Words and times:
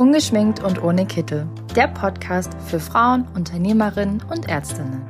Ungeschminkt 0.00 0.64
und 0.64 0.82
ohne 0.82 1.06
Kittel. 1.06 1.46
Der 1.76 1.86
Podcast 1.86 2.54
für 2.62 2.80
Frauen, 2.80 3.28
Unternehmerinnen 3.34 4.22
und 4.30 4.48
Ärztinnen. 4.48 5.06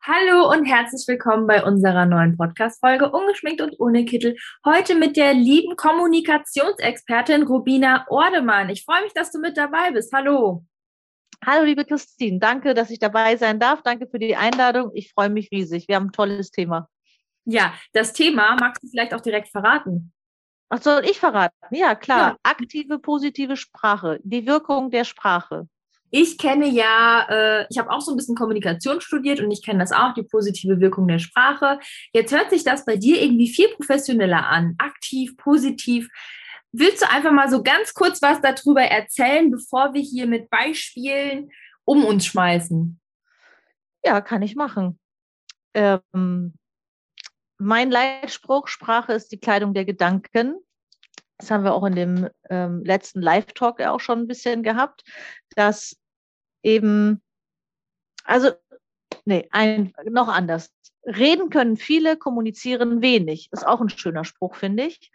Hallo 0.00 0.48
und 0.52 0.64
herzlich 0.64 1.04
willkommen 1.08 1.48
bei 1.48 1.64
unserer 1.64 2.06
neuen 2.06 2.36
Podcast-Folge 2.36 3.10
Ungeschminkt 3.10 3.60
und 3.62 3.80
ohne 3.80 4.04
Kittel. 4.04 4.36
Heute 4.64 4.94
mit 4.94 5.16
der 5.16 5.34
lieben 5.34 5.74
Kommunikationsexpertin 5.74 7.42
Rubina 7.42 8.06
Ordemann. 8.10 8.68
Ich 8.68 8.84
freue 8.84 9.02
mich, 9.02 9.12
dass 9.12 9.32
du 9.32 9.40
mit 9.40 9.56
dabei 9.56 9.90
bist. 9.90 10.12
Hallo. 10.12 10.64
Hallo, 11.44 11.64
liebe 11.64 11.84
Christine. 11.84 12.38
Danke, 12.38 12.74
dass 12.74 12.90
ich 12.90 13.00
dabei 13.00 13.36
sein 13.36 13.58
darf. 13.58 13.82
Danke 13.82 14.06
für 14.06 14.20
die 14.20 14.36
Einladung. 14.36 14.92
Ich 14.94 15.10
freue 15.10 15.30
mich 15.30 15.50
riesig. 15.50 15.88
Wir 15.88 15.96
haben 15.96 16.10
ein 16.10 16.12
tolles 16.12 16.52
Thema. 16.52 16.88
Ja, 17.44 17.74
das 17.92 18.12
Thema 18.12 18.54
magst 18.54 18.84
du 18.84 18.88
vielleicht 18.88 19.14
auch 19.14 19.20
direkt 19.20 19.48
verraten. 19.48 20.13
Ach, 20.74 20.82
soll 20.82 21.04
ich 21.04 21.20
verraten? 21.20 21.54
Ja, 21.70 21.94
klar. 21.94 22.30
Ja. 22.32 22.36
Aktive, 22.42 22.98
positive 22.98 23.56
Sprache. 23.56 24.18
Die 24.24 24.44
Wirkung 24.44 24.90
der 24.90 25.04
Sprache. 25.04 25.68
Ich 26.10 26.36
kenne 26.36 26.66
ja, 26.66 27.26
äh, 27.28 27.66
ich 27.70 27.78
habe 27.78 27.90
auch 27.90 28.00
so 28.00 28.10
ein 28.12 28.16
bisschen 28.16 28.34
Kommunikation 28.34 29.00
studiert 29.00 29.38
und 29.38 29.52
ich 29.52 29.64
kenne 29.64 29.78
das 29.78 29.92
auch, 29.92 30.14
die 30.14 30.24
positive 30.24 30.80
Wirkung 30.80 31.06
der 31.06 31.20
Sprache. 31.20 31.78
Jetzt 32.12 32.34
hört 32.34 32.50
sich 32.50 32.64
das 32.64 32.84
bei 32.84 32.96
dir 32.96 33.22
irgendwie 33.22 33.48
viel 33.48 33.68
professioneller 33.68 34.48
an. 34.48 34.74
Aktiv, 34.78 35.36
positiv. 35.36 36.08
Willst 36.72 37.02
du 37.02 37.10
einfach 37.10 37.30
mal 37.30 37.48
so 37.48 37.62
ganz 37.62 37.94
kurz 37.94 38.20
was 38.20 38.40
darüber 38.40 38.82
erzählen, 38.82 39.52
bevor 39.52 39.94
wir 39.94 40.02
hier 40.02 40.26
mit 40.26 40.50
Beispielen 40.50 41.52
um 41.84 42.04
uns 42.04 42.26
schmeißen? 42.26 43.00
Ja, 44.04 44.20
kann 44.20 44.42
ich 44.42 44.56
machen. 44.56 44.98
Ähm, 45.72 46.54
mein 47.58 47.90
Leitspruch, 47.90 48.68
Sprache 48.68 49.12
ist 49.12 49.32
die 49.32 49.38
Kleidung 49.38 49.74
der 49.74 49.84
Gedanken. 49.84 50.56
Das 51.38 51.50
haben 51.50 51.64
wir 51.64 51.74
auch 51.74 51.84
in 51.84 51.94
dem 51.94 52.28
ähm, 52.48 52.84
letzten 52.84 53.20
Live-Talk 53.20 53.80
ja 53.80 53.90
auch 53.90 54.00
schon 54.00 54.20
ein 54.20 54.26
bisschen 54.28 54.62
gehabt, 54.62 55.04
dass 55.56 55.96
eben, 56.62 57.22
also, 58.24 58.52
nee, 59.24 59.48
ein, 59.50 59.92
noch 60.10 60.28
anders. 60.28 60.72
Reden 61.04 61.50
können 61.50 61.76
viele, 61.76 62.16
kommunizieren 62.16 63.02
wenig. 63.02 63.48
Ist 63.52 63.66
auch 63.66 63.80
ein 63.80 63.90
schöner 63.90 64.24
Spruch, 64.24 64.54
finde 64.54 64.84
ich. 64.84 65.10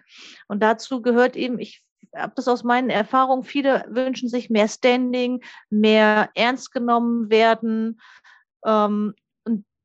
Und 0.47 0.61
dazu 0.61 1.02
gehört 1.02 1.35
eben, 1.35 1.57
ich 1.57 1.83
habe 2.16 2.33
das 2.35 2.47
aus 2.47 2.63
meinen 2.63 2.89
Erfahrungen, 2.89 3.44
viele 3.44 3.85
wünschen 3.89 4.29
sich 4.29 4.49
mehr 4.49 4.67
Standing, 4.67 5.44
mehr 5.69 6.29
ernst 6.35 6.72
genommen 6.72 7.29
werden. 7.29 7.99
Ähm, 8.66 9.16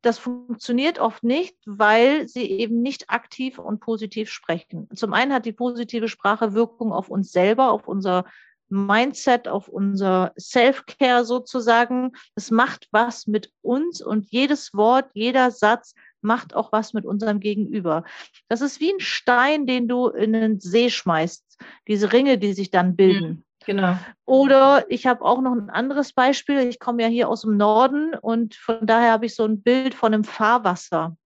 das 0.04 0.18
funktioniert 0.18 0.98
oft 0.98 1.24
nicht, 1.24 1.56
weil 1.66 2.28
sie 2.28 2.50
eben 2.50 2.82
nicht 2.82 3.10
aktiv 3.10 3.58
und 3.58 3.80
positiv 3.80 4.30
sprechen. 4.30 4.88
Zum 4.94 5.12
einen 5.14 5.32
hat 5.32 5.46
die 5.46 5.52
positive 5.52 6.08
Sprache 6.08 6.54
Wirkung 6.54 6.92
auf 6.92 7.08
uns 7.08 7.32
selber, 7.32 7.70
auf 7.70 7.88
unser 7.88 8.24
Mindset, 8.68 9.48
auf 9.48 9.68
unser 9.68 10.32
Self-Care 10.38 11.24
sozusagen. 11.24 12.12
Es 12.34 12.50
macht 12.50 12.88
was 12.90 13.26
mit 13.26 13.52
uns 13.62 14.02
und 14.02 14.30
jedes 14.30 14.74
Wort, 14.74 15.10
jeder 15.14 15.50
Satz 15.50 15.94
macht 16.20 16.54
auch 16.54 16.72
was 16.72 16.92
mit 16.92 17.04
unserem 17.04 17.40
Gegenüber. 17.40 18.04
Das 18.48 18.60
ist 18.60 18.80
wie 18.80 18.92
ein 18.92 19.00
Stein, 19.00 19.66
den 19.66 19.88
du 19.88 20.08
in 20.08 20.32
den 20.32 20.60
See 20.60 20.90
schmeißt. 20.90 21.58
Diese 21.86 22.12
Ringe, 22.12 22.38
die 22.38 22.54
sich 22.54 22.70
dann 22.70 22.96
bilden. 22.96 23.28
Mhm. 23.28 23.43
Genau. 23.66 23.96
Oder 24.24 24.84
ich 24.88 25.06
habe 25.06 25.24
auch 25.24 25.40
noch 25.40 25.52
ein 25.52 25.70
anderes 25.70 26.12
Beispiel. 26.12 26.58
Ich 26.60 26.78
komme 26.78 27.02
ja 27.02 27.08
hier 27.08 27.28
aus 27.28 27.42
dem 27.42 27.56
Norden 27.56 28.14
und 28.14 28.54
von 28.54 28.86
daher 28.86 29.12
habe 29.12 29.26
ich 29.26 29.34
so 29.34 29.44
ein 29.44 29.62
Bild 29.62 29.94
von 29.94 30.12
einem 30.12 30.24
Fahrwasser. 30.24 31.16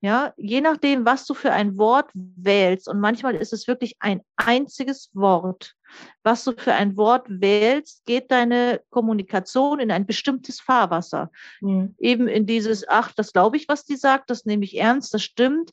Ja, 0.00 0.32
je 0.36 0.60
nachdem, 0.60 1.04
was 1.04 1.26
du 1.26 1.34
für 1.34 1.52
ein 1.52 1.76
Wort 1.76 2.10
wählst, 2.14 2.88
und 2.88 3.00
manchmal 3.00 3.34
ist 3.34 3.52
es 3.52 3.66
wirklich 3.66 3.96
ein 3.98 4.20
einziges 4.36 5.10
Wort, 5.12 5.74
was 6.22 6.44
du 6.44 6.52
für 6.56 6.74
ein 6.74 6.96
Wort 6.96 7.26
wählst, 7.28 8.04
geht 8.06 8.30
deine 8.30 8.80
Kommunikation 8.90 9.80
in 9.80 9.90
ein 9.90 10.06
bestimmtes 10.06 10.60
Fahrwasser. 10.60 11.30
Mhm. 11.60 11.94
Eben 11.98 12.28
in 12.28 12.46
dieses, 12.46 12.86
ach, 12.88 13.12
das 13.16 13.32
glaube 13.32 13.56
ich, 13.56 13.68
was 13.68 13.84
die 13.84 13.96
sagt, 13.96 14.30
das 14.30 14.44
nehme 14.44 14.64
ich 14.64 14.78
ernst, 14.78 15.14
das 15.14 15.22
stimmt. 15.22 15.70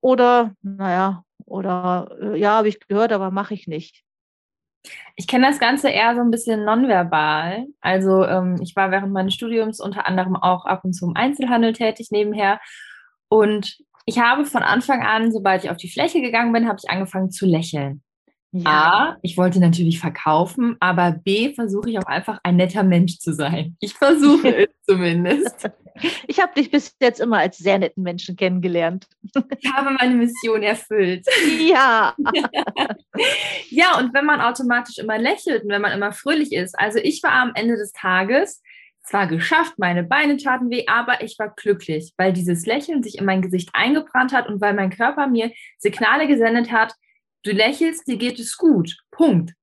Oder, 0.00 0.54
naja, 0.62 1.24
oder 1.46 2.10
äh, 2.20 2.38
ja, 2.38 2.56
habe 2.56 2.68
ich 2.68 2.80
gehört, 2.80 3.12
aber 3.12 3.30
mache 3.30 3.54
ich 3.54 3.66
nicht. 3.66 4.04
Ich 5.16 5.26
kenne 5.26 5.46
das 5.46 5.58
Ganze 5.58 5.88
eher 5.88 6.14
so 6.14 6.20
ein 6.20 6.30
bisschen 6.30 6.64
nonverbal. 6.64 7.66
Also 7.80 8.24
ähm, 8.24 8.56
ich 8.62 8.74
war 8.76 8.90
während 8.90 9.12
meines 9.12 9.34
Studiums 9.34 9.80
unter 9.80 10.06
anderem 10.06 10.36
auch 10.36 10.64
ab 10.64 10.84
und 10.84 10.94
zu 10.94 11.06
im 11.06 11.16
Einzelhandel 11.16 11.72
tätig 11.72 12.08
nebenher. 12.10 12.60
Und 13.28 13.78
ich 14.06 14.18
habe 14.18 14.44
von 14.44 14.62
Anfang 14.62 15.02
an, 15.02 15.32
sobald 15.32 15.64
ich 15.64 15.70
auf 15.70 15.76
die 15.76 15.90
Fläche 15.90 16.20
gegangen 16.20 16.52
bin, 16.52 16.66
habe 16.66 16.78
ich 16.82 16.90
angefangen 16.90 17.30
zu 17.30 17.46
lächeln. 17.46 18.02
Ja. 18.52 18.64
A, 18.64 19.16
ich 19.22 19.36
wollte 19.36 19.60
natürlich 19.60 20.00
verkaufen, 20.00 20.76
aber 20.80 21.12
B, 21.12 21.54
versuche 21.54 21.90
ich 21.90 21.98
auch 21.98 22.06
einfach 22.06 22.40
ein 22.42 22.56
netter 22.56 22.82
Mensch 22.82 23.18
zu 23.18 23.32
sein. 23.32 23.76
Ich 23.80 23.94
versuche 23.94 24.56
es 24.56 24.68
zumindest. 24.88 25.70
Ich 26.26 26.40
habe 26.40 26.54
dich 26.54 26.70
bis 26.70 26.96
jetzt 27.00 27.20
immer 27.20 27.38
als 27.38 27.58
sehr 27.58 27.78
netten 27.78 28.02
Menschen 28.02 28.36
kennengelernt. 28.36 29.06
Ich 29.58 29.72
habe 29.72 29.90
meine 29.90 30.14
Mission 30.14 30.62
erfüllt. 30.62 31.26
Ja. 31.58 32.14
ja, 33.70 33.98
und 33.98 34.14
wenn 34.14 34.24
man 34.24 34.40
automatisch 34.40 34.98
immer 34.98 35.18
lächelt 35.18 35.64
und 35.64 35.70
wenn 35.70 35.82
man 35.82 35.92
immer 35.92 36.12
fröhlich 36.12 36.52
ist. 36.52 36.78
Also 36.78 36.98
ich 36.98 37.22
war 37.22 37.32
am 37.32 37.52
Ende 37.54 37.76
des 37.76 37.92
Tages 37.92 38.62
zwar 39.04 39.26
geschafft, 39.26 39.74
meine 39.78 40.04
Beine 40.04 40.36
taten 40.36 40.70
weh, 40.70 40.84
aber 40.86 41.22
ich 41.22 41.36
war 41.38 41.52
glücklich, 41.56 42.12
weil 42.16 42.32
dieses 42.32 42.66
Lächeln 42.66 43.02
sich 43.02 43.18
in 43.18 43.24
mein 43.24 43.42
Gesicht 43.42 43.70
eingebrannt 43.72 44.32
hat 44.32 44.48
und 44.48 44.60
weil 44.60 44.74
mein 44.74 44.90
Körper 44.90 45.26
mir 45.26 45.50
Signale 45.78 46.28
gesendet 46.28 46.70
hat, 46.70 46.94
Du 47.42 47.52
lächelst, 47.52 48.06
dir 48.06 48.18
geht 48.18 48.38
es 48.38 48.56
gut. 48.56 48.98
Punkt. 49.10 49.54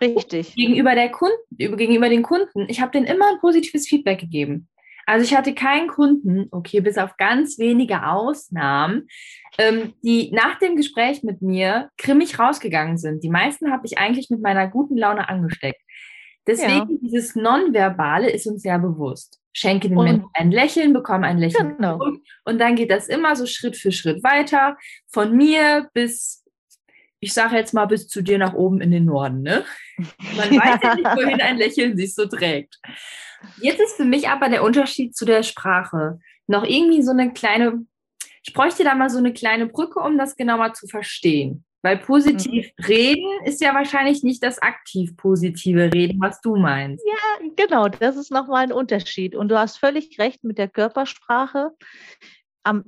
Richtig. 0.00 0.54
Gegenüber 0.54 0.94
der 0.94 1.10
Kunden, 1.10 1.36
gegenüber 1.50 2.08
den 2.08 2.22
Kunden, 2.22 2.66
ich 2.68 2.80
habe 2.80 2.92
denen 2.92 3.06
immer 3.06 3.28
ein 3.28 3.40
positives 3.40 3.86
Feedback 3.86 4.20
gegeben. 4.20 4.68
Also 5.10 5.24
ich 5.24 5.36
hatte 5.36 5.54
keinen 5.54 5.88
Kunden, 5.88 6.46
okay, 6.52 6.80
bis 6.80 6.96
auf 6.96 7.16
ganz 7.16 7.58
wenige 7.58 8.06
Ausnahmen, 8.06 9.08
ähm, 9.58 9.92
die 10.04 10.30
nach 10.30 10.60
dem 10.60 10.76
Gespräch 10.76 11.24
mit 11.24 11.42
mir 11.42 11.90
grimmig 11.98 12.38
rausgegangen 12.38 12.96
sind. 12.96 13.24
Die 13.24 13.28
meisten 13.28 13.72
habe 13.72 13.84
ich 13.86 13.98
eigentlich 13.98 14.30
mit 14.30 14.40
meiner 14.40 14.68
guten 14.68 14.96
Laune 14.96 15.28
angesteckt. 15.28 15.80
Deswegen 16.46 16.88
ja. 16.88 16.98
dieses 17.02 17.34
Nonverbale 17.34 18.30
ist 18.30 18.46
uns 18.46 18.62
sehr 18.62 18.78
bewusst. 18.78 19.40
Schenke 19.52 19.88
den 19.88 19.98
Menschen 19.98 20.26
ein 20.32 20.52
Lächeln, 20.52 20.92
bekomme 20.92 21.26
ein 21.26 21.38
Lächeln 21.38 21.76
genau. 21.76 21.98
zurück 21.98 22.22
und 22.44 22.60
dann 22.60 22.76
geht 22.76 22.92
das 22.92 23.08
immer 23.08 23.34
so 23.34 23.46
Schritt 23.46 23.76
für 23.76 23.90
Schritt 23.90 24.22
weiter, 24.22 24.76
von 25.08 25.36
mir 25.36 25.90
bis 25.92 26.39
ich 27.20 27.34
sage 27.34 27.56
jetzt 27.56 27.74
mal 27.74 27.86
bis 27.86 28.08
zu 28.08 28.22
dir 28.22 28.38
nach 28.38 28.54
oben 28.54 28.80
in 28.80 28.90
den 28.90 29.04
Norden, 29.04 29.42
ne? 29.42 29.64
Man 29.98 30.50
weiß 30.50 30.80
ja 30.82 30.94
nicht, 30.94 31.04
wohin 31.04 31.40
ein 31.40 31.58
Lächeln 31.58 31.96
sich 31.96 32.14
so 32.14 32.26
trägt. 32.26 32.78
Jetzt 33.60 33.80
ist 33.80 33.96
für 33.96 34.04
mich 34.04 34.28
aber 34.28 34.48
der 34.48 34.62
Unterschied 34.62 35.14
zu 35.14 35.24
der 35.24 35.42
Sprache 35.42 36.18
noch 36.46 36.64
irgendwie 36.64 37.02
so 37.02 37.12
eine 37.12 37.32
kleine, 37.32 37.84
ich 38.42 38.52
bräuchte 38.52 38.84
da 38.84 38.94
mal 38.94 39.10
so 39.10 39.18
eine 39.18 39.32
kleine 39.32 39.66
Brücke, 39.66 40.00
um 40.00 40.18
das 40.18 40.36
genauer 40.36 40.72
zu 40.72 40.86
verstehen. 40.88 41.64
Weil 41.82 41.96
positiv 41.96 42.70
mhm. 42.76 42.84
reden 42.84 43.44
ist 43.46 43.62
ja 43.62 43.74
wahrscheinlich 43.74 44.22
nicht 44.22 44.42
das 44.42 44.60
aktiv 44.60 45.16
positive 45.16 45.90
Reden, 45.92 46.20
was 46.20 46.40
du 46.42 46.56
meinst. 46.56 47.02
Ja, 47.06 47.48
genau, 47.56 47.88
das 47.88 48.16
ist 48.16 48.30
nochmal 48.30 48.64
ein 48.64 48.72
Unterschied. 48.72 49.34
Und 49.34 49.48
du 49.48 49.58
hast 49.58 49.78
völlig 49.78 50.18
recht 50.18 50.44
mit 50.44 50.58
der 50.58 50.68
Körpersprache. 50.68 51.70
Am 52.64 52.84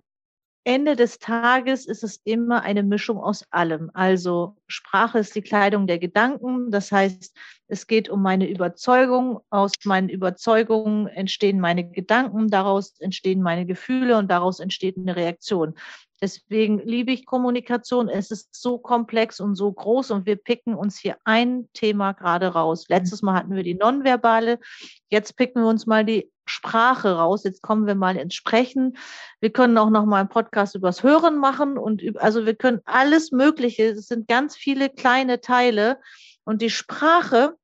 Ende 0.65 0.97
des 0.97 1.19
Tages 1.19 1.87
ist 1.87 2.05
es 2.05 2.21
immer 2.25 2.63
eine 2.63 2.83
Mischung 2.83 3.19
aus 3.19 3.45
allem. 3.51 3.91
Also 3.95 4.57
Sprache 4.73 5.19
ist 5.19 5.35
die 5.35 5.43
Kleidung 5.43 5.87
der 5.87 5.99
Gedanken. 5.99 6.71
Das 6.71 6.91
heißt, 6.91 7.37
es 7.69 7.87
geht 7.87 8.09
um 8.09 8.23
meine 8.23 8.49
Überzeugung. 8.51 9.41
Aus 9.51 9.73
meinen 9.85 10.09
Überzeugungen 10.09 11.07
entstehen 11.07 11.61
meine 11.61 11.89
Gedanken, 11.89 12.49
daraus 12.49 12.99
entstehen 13.01 13.43
meine 13.43 13.67
Gefühle 13.67 14.19
und 14.19 14.31
daraus 14.31 14.61
entsteht 14.61 14.97
eine 14.97 15.17
Reaktion. 15.17 15.75
Deswegen 16.21 16.79
liebe 16.79 17.11
ich 17.11 17.27
Kommunikation. 17.27 18.09
Es 18.09 18.31
ist 18.31 18.55
so 18.55 18.79
komplex 18.79 19.41
und 19.41 19.57
so 19.57 19.73
groß 19.73 20.13
und 20.13 20.25
wir 20.25 20.37
picken 20.37 20.75
uns 20.75 20.97
hier 20.97 21.17
ein 21.25 21.69
Thema 21.73 22.13
gerade 22.13 22.47
raus. 22.47 22.87
Letztes 22.89 23.23
Mal 23.23 23.35
hatten 23.35 23.57
wir 23.57 23.65
die 23.65 23.75
Nonverbale. 23.75 24.61
Jetzt 25.09 25.37
picken 25.37 25.63
wir 25.63 25.69
uns 25.69 25.87
mal 25.87 26.05
die 26.05 26.31
Sprache 26.47 27.17
raus. 27.17 27.43
Jetzt 27.45 27.63
kommen 27.63 27.87
wir 27.87 27.95
mal 27.95 28.17
ins 28.17 28.35
Sprechen. 28.35 28.97
Wir 29.41 29.51
können 29.51 29.77
auch 29.79 29.91
noch 29.91 30.05
mal 30.05 30.21
einen 30.21 30.29
Podcast 30.29 30.75
übers 30.75 31.03
Hören 31.03 31.39
machen 31.39 31.79
und 31.79 32.03
also 32.19 32.47
wir 32.47 32.55
können 32.55 32.81
alles 32.85 33.33
Mögliche. 33.33 33.85
Es 33.91 34.07
sind 34.07 34.29
ganz 34.29 34.57
viele 34.63 34.89
kleine 34.91 35.41
Teile 35.41 36.01
und 36.45 36.63
die 36.63 36.71
Sprache 36.71 37.57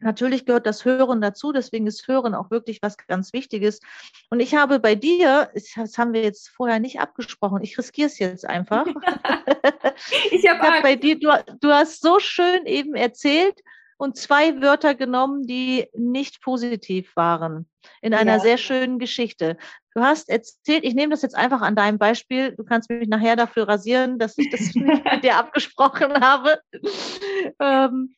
Natürlich 0.00 0.44
gehört 0.44 0.66
das 0.66 0.84
Hören 0.84 1.22
dazu, 1.22 1.50
deswegen 1.50 1.86
ist 1.86 2.06
Hören 2.08 2.34
auch 2.34 2.50
wirklich 2.50 2.82
was 2.82 2.98
ganz 2.98 3.32
Wichtiges. 3.32 3.80
Und 4.28 4.40
ich 4.40 4.54
habe 4.54 4.78
bei 4.78 4.94
dir, 4.94 5.50
das 5.54 5.96
haben 5.96 6.12
wir 6.12 6.22
jetzt 6.22 6.50
vorher 6.50 6.78
nicht 6.78 7.00
abgesprochen, 7.00 7.62
ich 7.62 7.78
riskiere 7.78 8.08
es 8.08 8.18
jetzt 8.18 8.46
einfach. 8.46 8.84
ich 10.30 10.46
habe 10.46 10.60
hab 10.60 10.82
bei 10.82 10.96
dir, 10.96 11.18
du, 11.18 11.30
du 11.58 11.68
hast 11.72 12.02
so 12.02 12.18
schön 12.18 12.66
eben 12.66 12.94
erzählt 12.94 13.58
und 13.96 14.18
zwei 14.18 14.60
Wörter 14.60 14.94
genommen, 14.94 15.46
die 15.46 15.88
nicht 15.94 16.42
positiv 16.42 17.16
waren, 17.16 17.66
in 18.00 18.14
einer 18.14 18.34
ja. 18.34 18.40
sehr 18.40 18.58
schönen 18.58 18.98
Geschichte. 18.98 19.56
Du 19.94 20.02
hast 20.02 20.28
erzählt, 20.28 20.84
ich 20.84 20.94
nehme 20.94 21.10
das 21.10 21.22
jetzt 21.22 21.36
einfach 21.36 21.62
an 21.62 21.76
deinem 21.76 21.98
Beispiel, 21.98 22.54
du 22.56 22.64
kannst 22.64 22.90
mich 22.90 23.08
nachher 23.08 23.36
dafür 23.36 23.68
rasieren, 23.68 24.18
dass 24.18 24.36
ich 24.38 24.50
das 24.50 24.74
nicht 24.74 24.76
mit 25.04 25.24
dir 25.24 25.36
abgesprochen 25.36 26.20
habe. 26.20 26.60
Ähm, 27.60 28.14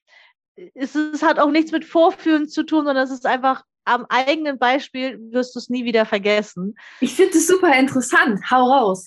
es, 0.74 0.94
es 0.94 1.22
hat 1.22 1.38
auch 1.38 1.50
nichts 1.50 1.72
mit 1.72 1.84
Vorführen 1.84 2.48
zu 2.48 2.64
tun, 2.64 2.86
sondern 2.86 3.04
es 3.04 3.10
ist 3.10 3.26
einfach 3.26 3.62
am 3.84 4.04
eigenen 4.08 4.58
Beispiel 4.58 5.18
wirst 5.30 5.54
du 5.54 5.58
es 5.58 5.68
nie 5.68 5.84
wieder 5.84 6.06
vergessen. 6.06 6.76
Ich 7.00 7.14
finde 7.14 7.38
es 7.38 7.46
super 7.46 7.72
interessant. 7.78 8.40
Hau 8.50 8.64
raus. 8.64 9.06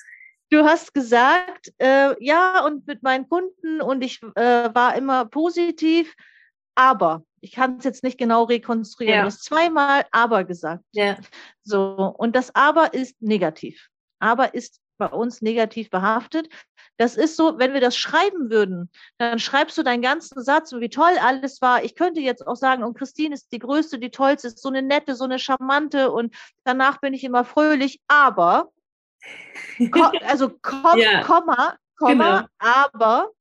Du 0.51 0.63
hast 0.63 0.94
gesagt, 0.94 1.71
äh, 1.77 2.15
ja, 2.23 2.65
und 2.65 2.88
mit 2.88 3.03
meinen 3.03 3.27
Kunden 3.29 3.81
und 3.81 4.03
ich 4.03 4.21
äh, 4.35 4.73
war 4.73 4.95
immer 4.95 5.25
positiv, 5.25 6.15
aber 6.75 7.23
ich 7.41 7.51
kann 7.51 7.77
es 7.77 7.86
jetzt 7.86 8.03
nicht 8.03 8.18
genau 8.18 8.44
rekonstruieren. 8.44 9.15
Ja. 9.15 9.21
Du 9.21 9.27
hast 9.27 9.44
zweimal 9.44 10.06
aber 10.12 10.44
gesagt. 10.44 10.83
Ja. 10.91 11.18
So, 11.63 12.13
und 12.18 12.36
das 12.36 12.56
aber 12.56 12.94
ist 12.94 13.21
negativ. 13.21 13.89
Aber 14.19 14.53
ist 14.53 14.81
bei 15.00 15.07
uns 15.07 15.41
negativ 15.41 15.89
behaftet. 15.89 16.50
Das 16.97 17.15
ist 17.15 17.38
so, 17.38 17.57
wenn 17.57 17.74
wir 17.74 17.81
das 17.81 17.95
schreiben 17.95 18.51
würden, 18.51 18.91
dann 19.18 19.39
schreibst 19.39 19.77
du 19.77 19.83
deinen 19.83 20.01
ganzen 20.01 20.44
Satz, 20.44 20.74
wie 20.74 20.89
toll 20.89 21.18
alles 21.21 21.62
war. 21.62 21.83
Ich 21.83 21.95
könnte 21.95 22.19
jetzt 22.19 22.45
auch 22.45 22.57
sagen, 22.57 22.83
und 22.83 22.97
Christine 22.97 23.33
ist 23.33 23.51
die 23.53 23.59
größte, 23.59 23.97
die 23.97 24.12
tollste, 24.12 24.50
ist 24.50 24.62
so 24.62 24.68
eine 24.68 24.81
nette, 24.81 25.15
so 25.15 25.24
eine 25.24 25.39
charmante 25.39 26.12
und 26.12 26.36
danach 26.65 27.00
bin 27.00 27.13
ich 27.13 27.24
immer 27.24 27.45
fröhlich, 27.45 28.01
aber, 28.09 28.71
also 30.27 30.50
Kom 30.62 30.97
ja. 30.97 31.24
Komma, 31.24 31.77
Komma, 31.97 32.41
genau. 32.41 32.47
aber, 32.59 33.31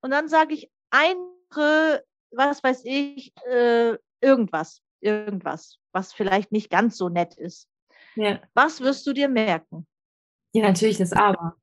und 0.00 0.12
dann 0.12 0.28
sage 0.28 0.54
ich 0.54 0.70
eine, 0.90 2.02
was 2.32 2.62
weiß 2.62 2.82
ich, 2.84 3.32
äh, 3.46 3.96
irgendwas, 4.20 4.82
irgendwas, 5.00 5.78
was 5.92 6.12
vielleicht 6.12 6.52
nicht 6.52 6.70
ganz 6.70 6.96
so 6.96 7.08
nett 7.08 7.34
ist. 7.34 7.68
Ja. 8.14 8.40
Was 8.54 8.80
wirst 8.80 9.06
du 9.06 9.12
dir 9.12 9.28
merken? 9.28 9.86
Ja, 10.54 10.66
natürlich 10.66 10.98
das 10.98 11.12
Aber. 11.12 11.56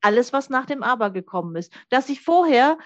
Alles, 0.00 0.32
was 0.32 0.50
nach 0.50 0.66
dem 0.66 0.82
Aber 0.82 1.10
gekommen 1.10 1.56
ist. 1.56 1.72
Dass 1.88 2.08
ich 2.08 2.20
vorher 2.20 2.78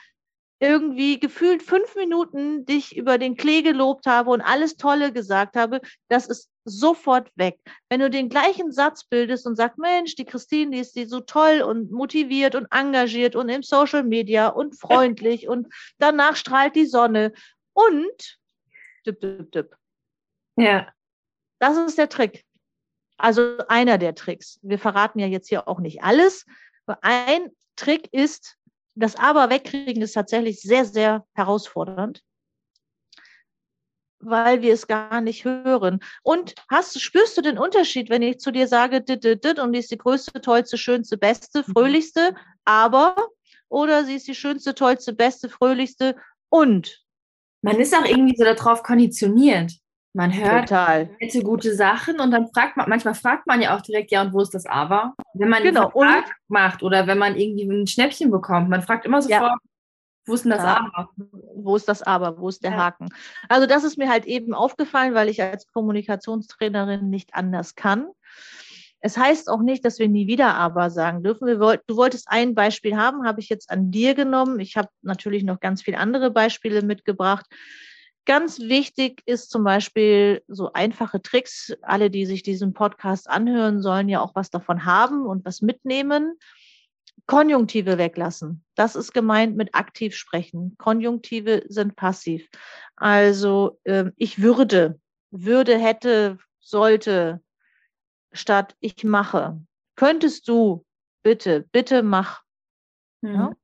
irgendwie 0.60 1.20
gefühlt 1.20 1.62
fünf 1.62 1.94
Minuten 1.94 2.64
dich 2.66 2.96
über 2.96 3.18
den 3.18 3.36
Klee 3.36 3.62
gelobt 3.62 4.06
habe 4.06 4.30
und 4.30 4.40
alles 4.40 4.76
Tolle 4.76 5.12
gesagt 5.12 5.56
habe, 5.56 5.80
das 6.08 6.26
ist 6.26 6.50
sofort 6.64 7.30
weg. 7.36 7.58
Wenn 7.88 8.00
du 8.00 8.10
den 8.10 8.28
gleichen 8.28 8.72
Satz 8.72 9.04
bildest 9.04 9.46
und 9.46 9.56
sagst, 9.56 9.78
Mensch, 9.78 10.16
die 10.16 10.24
Christine, 10.24 10.72
die 10.72 10.80
ist 10.80 10.96
die 10.96 11.06
so 11.06 11.20
toll 11.20 11.62
und 11.62 11.92
motiviert 11.92 12.54
und 12.54 12.66
engagiert 12.70 13.36
und 13.36 13.48
im 13.48 13.62
Social 13.62 14.02
Media 14.02 14.48
und 14.48 14.78
freundlich 14.78 15.48
und 15.48 15.68
danach 15.98 16.36
strahlt 16.36 16.74
die 16.74 16.86
Sonne 16.86 17.32
und 17.72 18.38
dip, 19.06 19.20
dip, 19.20 19.52
dip. 19.52 19.76
Ja. 20.56 20.88
Das 21.60 21.76
ist 21.76 21.98
der 21.98 22.08
Trick. 22.08 22.44
Also 23.16 23.58
einer 23.68 23.98
der 23.98 24.14
Tricks. 24.14 24.60
Wir 24.62 24.78
verraten 24.78 25.18
ja 25.18 25.26
jetzt 25.26 25.48
hier 25.48 25.66
auch 25.66 25.80
nicht 25.80 26.02
alles. 26.02 26.44
Ein 27.00 27.50
Trick 27.74 28.12
ist, 28.12 28.57
das 28.98 29.16
Aber 29.16 29.50
wegkriegen 29.50 30.02
ist 30.02 30.12
tatsächlich 30.12 30.60
sehr, 30.60 30.84
sehr 30.84 31.24
herausfordernd, 31.34 32.22
weil 34.20 34.60
wir 34.62 34.74
es 34.74 34.86
gar 34.86 35.20
nicht 35.20 35.44
hören. 35.44 36.00
Und 36.22 36.54
hast, 36.68 37.00
spürst 37.00 37.36
du 37.36 37.42
den 37.42 37.58
Unterschied, 37.58 38.10
wenn 38.10 38.22
ich 38.22 38.40
zu 38.40 38.50
dir 38.50 38.66
sage, 38.66 39.00
dit, 39.00 39.22
dit, 39.22 39.44
dit, 39.44 39.58
und 39.58 39.72
die 39.72 39.78
ist 39.78 39.90
die 39.90 39.98
größte, 39.98 40.40
tollste, 40.40 40.76
schönste, 40.76 41.16
beste, 41.16 41.64
mhm. 41.66 41.72
fröhlichste, 41.72 42.34
aber, 42.64 43.16
oder 43.68 44.04
sie 44.04 44.16
ist 44.16 44.26
die 44.26 44.34
schönste, 44.34 44.74
tollste, 44.74 45.12
beste, 45.12 45.48
fröhlichste 45.48 46.16
und. 46.48 47.04
Man 47.62 47.78
ist 47.78 47.94
auch 47.94 48.04
irgendwie 48.04 48.36
so 48.36 48.44
darauf 48.44 48.82
konditioniert. 48.82 49.72
Man 50.14 50.32
hört 50.32 50.70
nette, 51.20 51.42
gute 51.42 51.74
Sachen 51.74 52.18
und 52.18 52.30
dann 52.30 52.48
fragt 52.48 52.76
man, 52.76 52.88
manchmal 52.88 53.14
fragt 53.14 53.46
man 53.46 53.60
ja 53.60 53.76
auch 53.76 53.82
direkt, 53.82 54.10
ja, 54.10 54.22
und 54.22 54.32
wo 54.32 54.40
ist 54.40 54.54
das 54.54 54.66
Aber? 54.66 55.14
Wenn 55.34 55.48
man 55.48 55.62
genau. 55.62 55.90
einen 55.90 55.92
Vertrag 55.92 56.36
macht 56.48 56.82
oder 56.82 57.06
wenn 57.06 57.18
man 57.18 57.36
irgendwie 57.36 57.64
ein 57.64 57.86
Schnäppchen 57.86 58.30
bekommt, 58.30 58.70
man 58.70 58.82
fragt 58.82 59.04
immer 59.04 59.20
sofort, 59.20 59.42
ja. 59.42 59.56
wo 60.26 60.34
ist 60.34 60.44
denn 60.44 60.50
das 60.50 60.62
ja. 60.62 60.88
Aber? 60.92 61.10
Wo 61.54 61.76
ist 61.76 61.88
das 61.88 62.02
Aber? 62.02 62.38
Wo 62.38 62.48
ist 62.48 62.64
der 62.64 62.72
ja. 62.72 62.76
Haken? 62.78 63.10
Also 63.48 63.66
das 63.66 63.84
ist 63.84 63.98
mir 63.98 64.08
halt 64.08 64.24
eben 64.24 64.54
aufgefallen, 64.54 65.14
weil 65.14 65.28
ich 65.28 65.42
als 65.42 65.66
Kommunikationstrainerin 65.66 67.10
nicht 67.10 67.34
anders 67.34 67.74
kann. 67.74 68.08
Es 69.00 69.16
heißt 69.16 69.48
auch 69.48 69.60
nicht, 69.60 69.84
dass 69.84 69.98
wir 69.98 70.08
nie 70.08 70.26
wieder 70.26 70.54
aber 70.54 70.90
sagen 70.90 71.22
dürfen. 71.22 71.46
Wir, 71.46 71.80
du 71.86 71.96
wolltest 71.96 72.28
ein 72.28 72.54
Beispiel 72.54 72.96
haben, 72.96 73.26
habe 73.26 73.40
ich 73.40 73.48
jetzt 73.48 73.70
an 73.70 73.90
dir 73.92 74.14
genommen. 74.14 74.58
Ich 74.58 74.76
habe 74.76 74.88
natürlich 75.02 75.44
noch 75.44 75.60
ganz 75.60 75.82
viele 75.82 75.98
andere 75.98 76.30
Beispiele 76.30 76.82
mitgebracht. 76.82 77.46
Ganz 78.28 78.60
wichtig 78.60 79.22
ist 79.24 79.50
zum 79.50 79.64
Beispiel 79.64 80.42
so 80.48 80.70
einfache 80.74 81.22
Tricks. 81.22 81.72
Alle, 81.80 82.10
die 82.10 82.26
sich 82.26 82.42
diesen 82.42 82.74
Podcast 82.74 83.26
anhören, 83.26 83.80
sollen 83.80 84.10
ja 84.10 84.20
auch 84.20 84.34
was 84.34 84.50
davon 84.50 84.84
haben 84.84 85.24
und 85.24 85.46
was 85.46 85.62
mitnehmen. 85.62 86.38
Konjunktive 87.24 87.96
weglassen. 87.96 88.66
Das 88.74 88.96
ist 88.96 89.14
gemeint 89.14 89.56
mit 89.56 89.74
aktiv 89.74 90.14
sprechen. 90.14 90.74
Konjunktive 90.76 91.64
sind 91.68 91.96
passiv. 91.96 92.46
Also 92.96 93.80
äh, 93.84 94.10
ich 94.16 94.42
würde, 94.42 95.00
würde, 95.30 95.78
hätte, 95.78 96.36
sollte, 96.60 97.40
statt 98.32 98.76
ich 98.80 99.04
mache. 99.04 99.58
Könntest 99.96 100.48
du, 100.48 100.84
bitte, 101.22 101.66
bitte 101.72 102.02
mach. 102.02 102.42
Mhm. 103.22 103.34
Ja? 103.34 103.56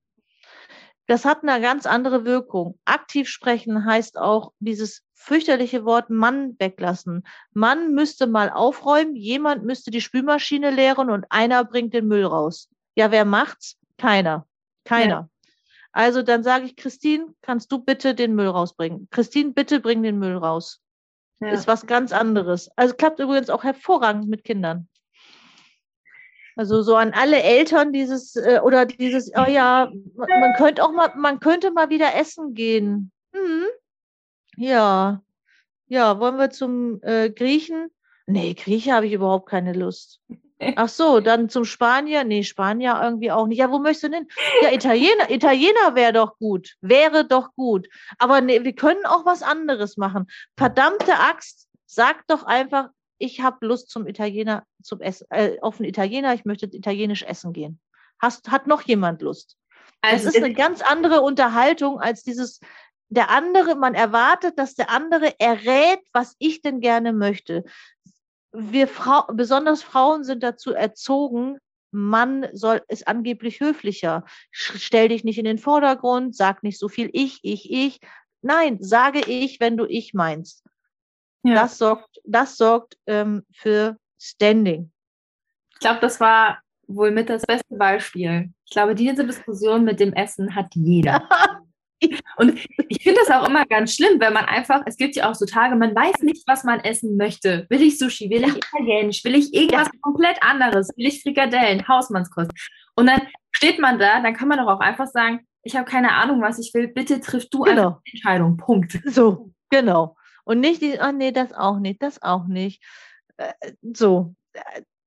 Das 1.07 1.25
hat 1.25 1.43
eine 1.43 1.61
ganz 1.61 1.87
andere 1.87 2.25
Wirkung. 2.25 2.79
Aktiv 2.85 3.29
sprechen 3.29 3.85
heißt 3.85 4.19
auch 4.19 4.53
dieses 4.59 5.03
fürchterliche 5.15 5.85
Wort 5.85 6.11
Mann 6.11 6.57
weglassen. 6.59 7.27
Mann 7.53 7.95
müsste 7.95 8.27
mal 8.27 8.51
aufräumen, 8.51 9.17
jemand 9.17 9.65
müsste 9.65 9.91
die 9.91 10.01
Spülmaschine 10.01 10.71
leeren 10.71 11.11
und 11.11 11.27
einer 11.31 11.65
bringt 11.65 11.95
den 11.95 12.07
Müll 12.07 12.25
raus. 12.25 12.69
Ja, 12.95 13.11
wer 13.11 13.25
macht's? 13.25 13.79
Keiner. 13.99 14.47
Keiner. 14.85 15.09
Ja. 15.09 15.29
Also 15.93 16.23
dann 16.23 16.43
sage 16.43 16.67
ich, 16.67 16.77
Christine, 16.77 17.27
kannst 17.41 17.71
du 17.71 17.79
bitte 17.79 18.15
den 18.15 18.35
Müll 18.35 18.49
rausbringen? 18.49 19.09
Christine, 19.11 19.53
bitte 19.53 19.81
bring 19.81 20.03
den 20.03 20.19
Müll 20.19 20.37
raus. 20.37 20.81
Ja. 21.41 21.51
Ist 21.51 21.67
was 21.67 21.87
ganz 21.87 22.13
anderes. 22.13 22.69
Also 22.77 22.95
klappt 22.95 23.21
übrigens 23.21 23.51
auch 23.51 23.63
hervorragend 23.63 24.29
mit 24.29 24.45
Kindern. 24.45 24.89
Also 26.57 26.83
so 26.83 26.97
an 26.97 27.13
alle 27.13 27.43
Eltern 27.43 27.93
dieses 27.93 28.37
äh, 28.37 28.61
oder 28.63 28.87
dieses, 28.87 29.33
oh 29.37 29.49
ja, 29.49 29.91
man 30.15 30.55
könnte 30.57 30.85
auch 30.85 30.93
mal, 30.93 31.13
man 31.17 31.41
könnte 31.41 31.73
mal 31.73 31.91
wieder 31.91 32.15
essen 32.15 32.55
gehen. 32.55 33.11
Hm. 33.33 33.65
Ja, 34.57 35.23
ja, 35.89 36.19
wollen 36.19 36.39
wir 36.39 36.51
zum 36.51 37.01
äh, 37.03 37.31
Griechen? 37.31 37.91
Nee, 38.27 38.55
Grieche 38.55 38.93
habe 38.93 39.07
ich 39.07 39.13
überhaupt 39.13 39.49
keine 39.49 39.73
Lust. 39.73 40.21
Ach 40.77 40.89
so, 40.89 41.21
dann 41.21 41.49
zum 41.49 41.65
Spanier? 41.65 42.25
Nee, 42.25 42.43
Spanier 42.43 43.01
irgendwie 43.03 43.31
auch 43.31 43.47
nicht. 43.47 43.59
Ja, 43.59 43.71
wo 43.71 43.79
möchtest 43.79 44.05
du 44.05 44.11
denn? 44.11 44.29
Ja, 44.63 44.73
Italiener, 44.73 45.31
Italiener 45.31 45.95
wäre 45.95 46.13
doch 46.13 46.39
gut. 46.39 46.75
Wäre 46.81 47.25
doch 47.25 47.55
gut. 47.55 47.89
Aber 48.19 48.41
nee, 48.41 48.65
wir 48.65 48.75
können 48.75 49.05
auch 49.05 49.27
was 49.27 49.43
anderes 49.43 49.97
machen. 49.97 50.27
Verdammte 50.57 51.15
Axt, 51.15 51.69
sag 51.87 52.27
doch 52.29 52.45
einfach, 52.45 52.89
ich 53.19 53.41
habe 53.41 53.67
Lust 53.67 53.91
zum 53.91 54.07
Italiener, 54.07 54.65
zum 54.83 55.01
Essen, 55.01 55.27
äh, 55.31 55.59
auf 55.61 55.79
einen 55.79 55.89
Italiener, 55.89 56.35
ich 56.35 56.45
möchte 56.45 56.67
italienisch 56.67 57.23
essen 57.23 57.53
gehen. 57.53 57.81
Hast, 58.19 58.51
hat 58.51 58.67
noch 58.67 58.83
jemand 58.83 59.23
Lust? 59.23 59.57
Also 60.01 60.29
es 60.29 60.35
ist 60.35 60.43
eine 60.43 60.55
ganz 60.55 60.83
andere 60.83 61.23
Unterhaltung 61.23 61.99
als 61.99 62.23
dieses, 62.23 62.61
der 63.09 63.31
andere, 63.31 63.75
man 63.75 63.95
erwartet, 63.95 64.59
dass 64.59 64.75
der 64.75 64.91
andere 64.91 65.39
errät, 65.39 66.01
was 66.13 66.35
ich 66.39 66.61
denn 66.61 66.81
gerne 66.81 67.13
möchte. 67.13 67.65
Wir 68.53 68.87
Frau, 68.87 69.25
besonders 69.33 69.83
Frauen 69.83 70.25
sind 70.25 70.43
dazu 70.43 70.73
erzogen, 70.73 71.59
Mann 71.91 72.49
soll, 72.53 72.83
ist 72.89 73.07
angeblich 73.07 73.61
höflicher. 73.61 74.25
Stell 74.51 75.09
dich 75.09 75.25
nicht 75.25 75.39
in 75.39 75.45
den 75.45 75.59
Vordergrund, 75.59 76.37
sag 76.37 76.63
nicht 76.63 76.79
so 76.79 76.89
viel 76.89 77.09
ich, 77.13 77.39
ich, 77.43 77.71
ich. 77.71 78.01
Nein, 78.43 78.79
sage 78.81 79.21
ich, 79.21 79.61
wenn 79.61 79.77
du 79.77 79.87
ich 79.87 80.13
meinst. 80.13 80.65
Ja. 81.45 81.55
Das 81.55 81.79
sorgt, 81.79 82.21
das 82.25 82.57
sorgt 82.57 82.97
ähm, 83.07 83.43
für 83.53 83.97
Standing. 84.19 84.91
Ich 85.73 85.79
glaube, 85.81 86.01
das 86.01 86.19
war 86.19 86.59
wohl 86.87 87.11
mit 87.11 87.29
das 87.29 87.43
beste 87.43 87.77
Beispiel. 87.77 88.51
Ich 88.65 88.73
glaube, 88.73 88.95
diese 88.95 89.25
Diskussion 89.25 89.85
mit 89.85 90.01
dem 90.01 90.13
Essen 90.15 90.55
hat 90.55 90.75
jeder. 90.75 91.29
Und 92.37 92.59
ich 92.89 93.03
finde 93.03 93.21
das 93.21 93.31
auch 93.31 93.49
immer 93.49 93.65
ganz 93.67 93.95
schlimm, 93.95 94.21
wenn 94.21 94.33
man 94.33 94.45
einfach, 94.45 94.83
es 94.87 94.97
gibt 94.97 95.17
ja 95.17 95.31
auch 95.31 95.35
so 95.35 95.47
Tage, 95.47 95.77
man 95.77 95.95
weiß 95.95 96.23
nicht, 96.23 96.47
was 96.47 96.65
man 96.65 96.81
essen 96.81 97.17
möchte. 97.17 97.67
Will 97.71 97.83
ich 97.83 97.99
Sushi, 97.99 98.29
will 98.31 98.45
ich 98.45 98.57
Italienisch, 98.57 99.25
will 99.25 99.35
ich 99.35 99.55
irgendwas 99.55 99.87
ja. 99.87 100.01
komplett 100.03 100.43
anderes, 100.43 100.89
will 100.97 101.07
ich 101.07 101.23
Frikadellen, 101.23 101.87
Hausmannskost. 101.87 102.51
Und 102.97 103.07
dann 103.07 103.23
steht 103.53 103.79
man 103.79 103.99
da, 103.99 104.21
dann 104.21 104.35
kann 104.35 104.49
man 104.49 104.59
doch 104.59 104.67
auch 104.67 104.81
einfach 104.81 105.07
sagen, 105.07 105.47
ich 105.63 105.77
habe 105.77 105.91
keine 105.91 106.13
Ahnung, 106.13 106.43
was 106.43 106.59
ich 106.59 106.73
will, 106.75 106.89
bitte 106.89 107.21
triff 107.21 107.49
du 107.49 107.61
genau. 107.61 107.83
eine 107.83 108.01
Entscheidung. 108.13 108.57
Punkt. 108.57 109.01
So, 109.07 109.51
genau. 109.71 110.17
Und 110.45 110.61
nicht 110.61 110.83
die, 110.83 110.99
oh 111.03 111.13
nee, 111.13 111.33
das 111.33 111.53
auch 111.53 111.79
nicht, 111.79 112.03
das 112.03 112.23
auch 112.23 112.45
nicht. 112.47 112.83
Äh, 113.37 113.53
so, 113.83 114.35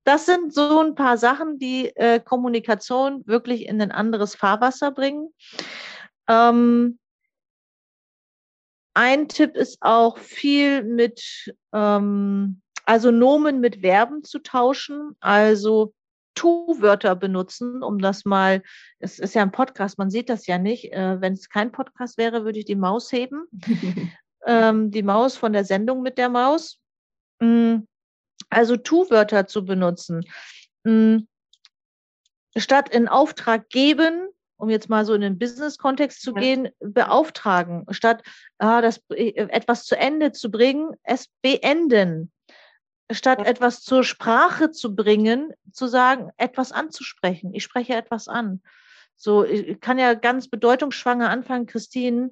das 0.03 0.25
sind 0.25 0.53
so 0.53 0.81
ein 0.81 0.95
paar 0.95 1.17
Sachen, 1.17 1.59
die 1.59 1.87
äh, 1.95 2.19
Kommunikation 2.19 3.25
wirklich 3.27 3.67
in 3.67 3.81
ein 3.81 3.91
anderes 3.91 4.35
Fahrwasser 4.35 4.91
bringen. 4.91 5.33
Ähm, 6.27 6.99
ein 8.93 9.27
Tipp 9.27 9.55
ist 9.55 9.77
auch 9.81 10.17
viel 10.17 10.83
mit, 10.83 11.53
ähm, 11.73 12.61
also 12.85 13.11
Nomen 13.11 13.59
mit 13.59 13.81
Verben 13.81 14.23
zu 14.23 14.39
tauschen. 14.39 15.15
Also 15.19 15.93
Tu-Wörter 16.35 17.15
benutzen, 17.15 17.83
um 17.83 17.99
das 17.99 18.25
mal, 18.25 18.63
es 18.99 19.19
ist 19.19 19.35
ja 19.35 19.41
ein 19.41 19.51
Podcast, 19.51 19.97
man 19.97 20.09
sieht 20.09 20.29
das 20.29 20.47
ja 20.47 20.57
nicht. 20.57 20.93
Äh, 20.93 21.19
wenn 21.19 21.33
es 21.33 21.49
kein 21.49 21.71
Podcast 21.71 22.17
wäre, 22.17 22.45
würde 22.45 22.59
ich 22.59 22.65
die 22.65 22.75
Maus 22.75 23.11
heben. 23.11 23.45
ähm, 24.47 24.91
die 24.91 25.03
Maus 25.03 25.37
von 25.37 25.53
der 25.53 25.65
Sendung 25.65 26.01
mit 26.01 26.17
der 26.17 26.29
Maus. 26.29 26.79
Mm, 27.39 27.79
also 28.49 28.77
Tu-Wörter 28.77 29.45
zu 29.45 29.65
benutzen. 29.65 30.25
Mm, 30.83 31.19
statt 32.55 32.89
in 32.89 33.07
Auftrag 33.07 33.69
geben, 33.69 34.27
um 34.55 34.69
jetzt 34.69 34.89
mal 34.89 35.05
so 35.05 35.13
in 35.13 35.21
den 35.21 35.37
Business-Kontext 35.37 36.21
zu 36.21 36.33
gehen, 36.33 36.69
beauftragen, 36.79 37.85
statt 37.91 38.23
ah, 38.57 38.81
das, 38.81 39.03
äh, 39.09 39.33
etwas 39.33 39.85
zu 39.85 39.95
Ende 39.95 40.31
zu 40.31 40.49
bringen, 40.49 40.95
es 41.03 41.27
beenden 41.43 42.31
statt 43.11 43.45
etwas 43.45 43.83
zur 43.83 44.03
Sprache 44.03 44.71
zu 44.71 44.95
bringen, 44.95 45.53
zu 45.71 45.87
sagen, 45.87 46.29
etwas 46.37 46.71
anzusprechen. 46.71 47.53
Ich 47.53 47.63
spreche 47.63 47.95
etwas 47.95 48.27
an. 48.27 48.61
So, 49.15 49.43
ich 49.45 49.79
kann 49.79 49.97
ja 49.97 50.13
ganz 50.13 50.49
bedeutungsschwanger 50.49 51.29
anfangen, 51.29 51.65
Christine, 51.65 52.31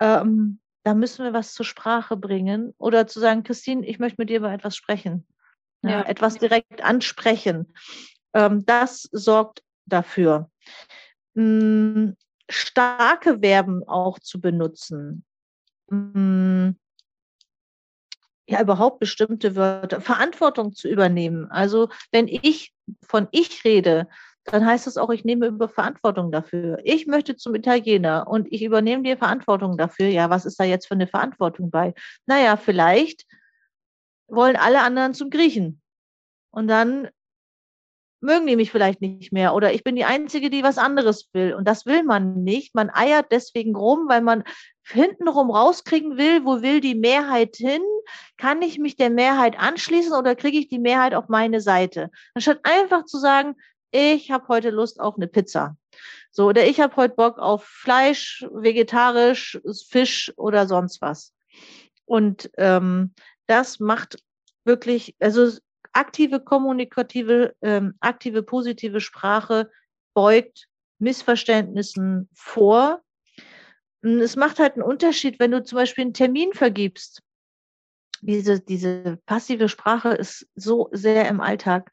ähm, 0.00 0.60
da 0.90 0.94
müssen 0.94 1.24
wir 1.24 1.32
was 1.32 1.54
zur 1.54 1.64
Sprache 1.64 2.16
bringen. 2.16 2.74
Oder 2.76 3.06
zu 3.06 3.20
sagen, 3.20 3.44
Christine, 3.44 3.86
ich 3.86 4.00
möchte 4.00 4.20
mit 4.20 4.28
dir 4.28 4.38
über 4.38 4.52
etwas 4.52 4.74
sprechen. 4.74 5.24
Ja, 5.82 5.90
ja. 5.90 6.02
Etwas 6.02 6.34
direkt 6.34 6.82
ansprechen. 6.82 7.72
Ähm, 8.34 8.66
das 8.66 9.02
sorgt 9.12 9.62
dafür. 9.86 10.50
Ähm, 11.36 12.16
starke 12.48 13.38
Verben 13.38 13.86
auch 13.86 14.18
zu 14.18 14.40
benutzen. 14.40 15.24
Ähm, 15.92 16.76
ja 18.48 18.60
überhaupt 18.60 18.98
bestimmte 18.98 19.54
Wörter, 19.54 20.00
Verantwortung 20.00 20.74
zu 20.74 20.88
übernehmen. 20.88 21.48
Also 21.52 21.88
wenn 22.10 22.26
ich 22.26 22.74
von 23.00 23.28
ich 23.30 23.62
rede, 23.64 24.08
dann 24.44 24.66
heißt 24.66 24.86
das 24.86 24.96
auch, 24.96 25.10
ich 25.10 25.24
nehme 25.24 25.46
über 25.46 25.68
Verantwortung 25.68 26.32
dafür. 26.32 26.78
Ich 26.84 27.06
möchte 27.06 27.36
zum 27.36 27.54
Italiener 27.54 28.26
und 28.28 28.50
ich 28.50 28.62
übernehme 28.62 29.02
die 29.02 29.16
Verantwortung 29.16 29.76
dafür. 29.76 30.08
Ja, 30.08 30.30
was 30.30 30.46
ist 30.46 30.58
da 30.58 30.64
jetzt 30.64 30.86
für 30.86 30.94
eine 30.94 31.06
Verantwortung 31.06 31.70
bei? 31.70 31.94
Naja, 32.26 32.56
vielleicht 32.56 33.26
wollen 34.28 34.56
alle 34.56 34.80
anderen 34.80 35.14
zum 35.14 35.30
Griechen. 35.30 35.82
Und 36.50 36.68
dann 36.68 37.08
mögen 38.20 38.46
die 38.46 38.56
mich 38.56 38.70
vielleicht 38.70 39.00
nicht 39.00 39.32
mehr 39.32 39.54
oder 39.54 39.72
ich 39.72 39.82
bin 39.82 39.96
die 39.96 40.04
Einzige, 40.04 40.50
die 40.50 40.62
was 40.62 40.78
anderes 40.78 41.30
will. 41.32 41.54
Und 41.54 41.66
das 41.66 41.86
will 41.86 42.02
man 42.02 42.44
nicht. 42.44 42.74
Man 42.74 42.90
eiert 42.90 43.32
deswegen 43.32 43.74
rum, 43.74 44.08
weil 44.08 44.20
man 44.20 44.44
hintenrum 44.82 45.50
rauskriegen 45.50 46.16
will, 46.18 46.44
wo 46.44 46.62
will 46.62 46.80
die 46.80 46.94
Mehrheit 46.94 47.56
hin? 47.56 47.82
Kann 48.36 48.62
ich 48.62 48.78
mich 48.78 48.96
der 48.96 49.10
Mehrheit 49.10 49.58
anschließen 49.58 50.12
oder 50.12 50.34
kriege 50.34 50.58
ich 50.58 50.68
die 50.68 50.78
Mehrheit 50.78 51.14
auf 51.14 51.28
meine 51.28 51.60
Seite? 51.60 52.10
Anstatt 52.34 52.60
einfach 52.64 53.04
zu 53.04 53.18
sagen, 53.18 53.56
ich 53.90 54.30
habe 54.30 54.48
heute 54.48 54.70
Lust 54.70 55.00
auf 55.00 55.16
eine 55.16 55.26
Pizza. 55.26 55.76
So, 56.30 56.46
oder 56.46 56.66
ich 56.66 56.80
habe 56.80 56.96
heute 56.96 57.14
Bock 57.14 57.38
auf 57.38 57.64
Fleisch, 57.64 58.46
vegetarisch, 58.52 59.60
Fisch 59.88 60.32
oder 60.36 60.66
sonst 60.66 61.02
was. 61.02 61.34
Und 62.04 62.50
ähm, 62.56 63.12
das 63.46 63.80
macht 63.80 64.22
wirklich, 64.64 65.16
also 65.18 65.50
aktive 65.92 66.40
kommunikative, 66.40 67.54
ähm, 67.62 67.94
aktive 68.00 68.42
positive 68.42 69.00
Sprache 69.00 69.70
beugt 70.14 70.68
Missverständnissen 70.98 72.28
vor. 72.34 73.02
Es 74.02 74.36
macht 74.36 74.58
halt 74.58 74.74
einen 74.74 74.82
Unterschied, 74.82 75.40
wenn 75.40 75.50
du 75.50 75.62
zum 75.62 75.76
Beispiel 75.76 76.02
einen 76.02 76.14
Termin 76.14 76.52
vergibst. 76.52 77.22
Diese, 78.22 78.60
diese 78.60 79.18
passive 79.24 79.68
Sprache 79.68 80.10
ist 80.10 80.46
so 80.54 80.88
sehr 80.92 81.26
im 81.28 81.40
Alltag. 81.40 81.90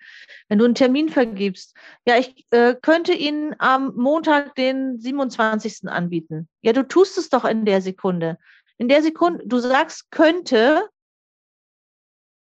Wenn 0.50 0.60
du 0.60 0.66
einen 0.66 0.76
Termin 0.76 1.10
vergibst, 1.10 1.76
ja, 2.06 2.18
ich 2.18 2.46
äh, 2.52 2.76
könnte 2.82 3.14
Ihnen 3.14 3.56
am 3.60 3.96
Montag 3.96 4.56
den 4.56 5.00
27. 5.00 5.88
anbieten. 5.88 6.50
Ja, 6.62 6.74
du 6.74 6.86
tust 6.86 7.18
es 7.18 7.30
doch 7.30 7.46
in 7.46 7.66
der 7.66 7.82
Sekunde. 7.82 8.38
In 8.78 8.90
der 8.90 9.02
Sekunde, 9.02 9.44
du 9.46 9.60
sagst 9.60 10.12
könnte 10.12 10.90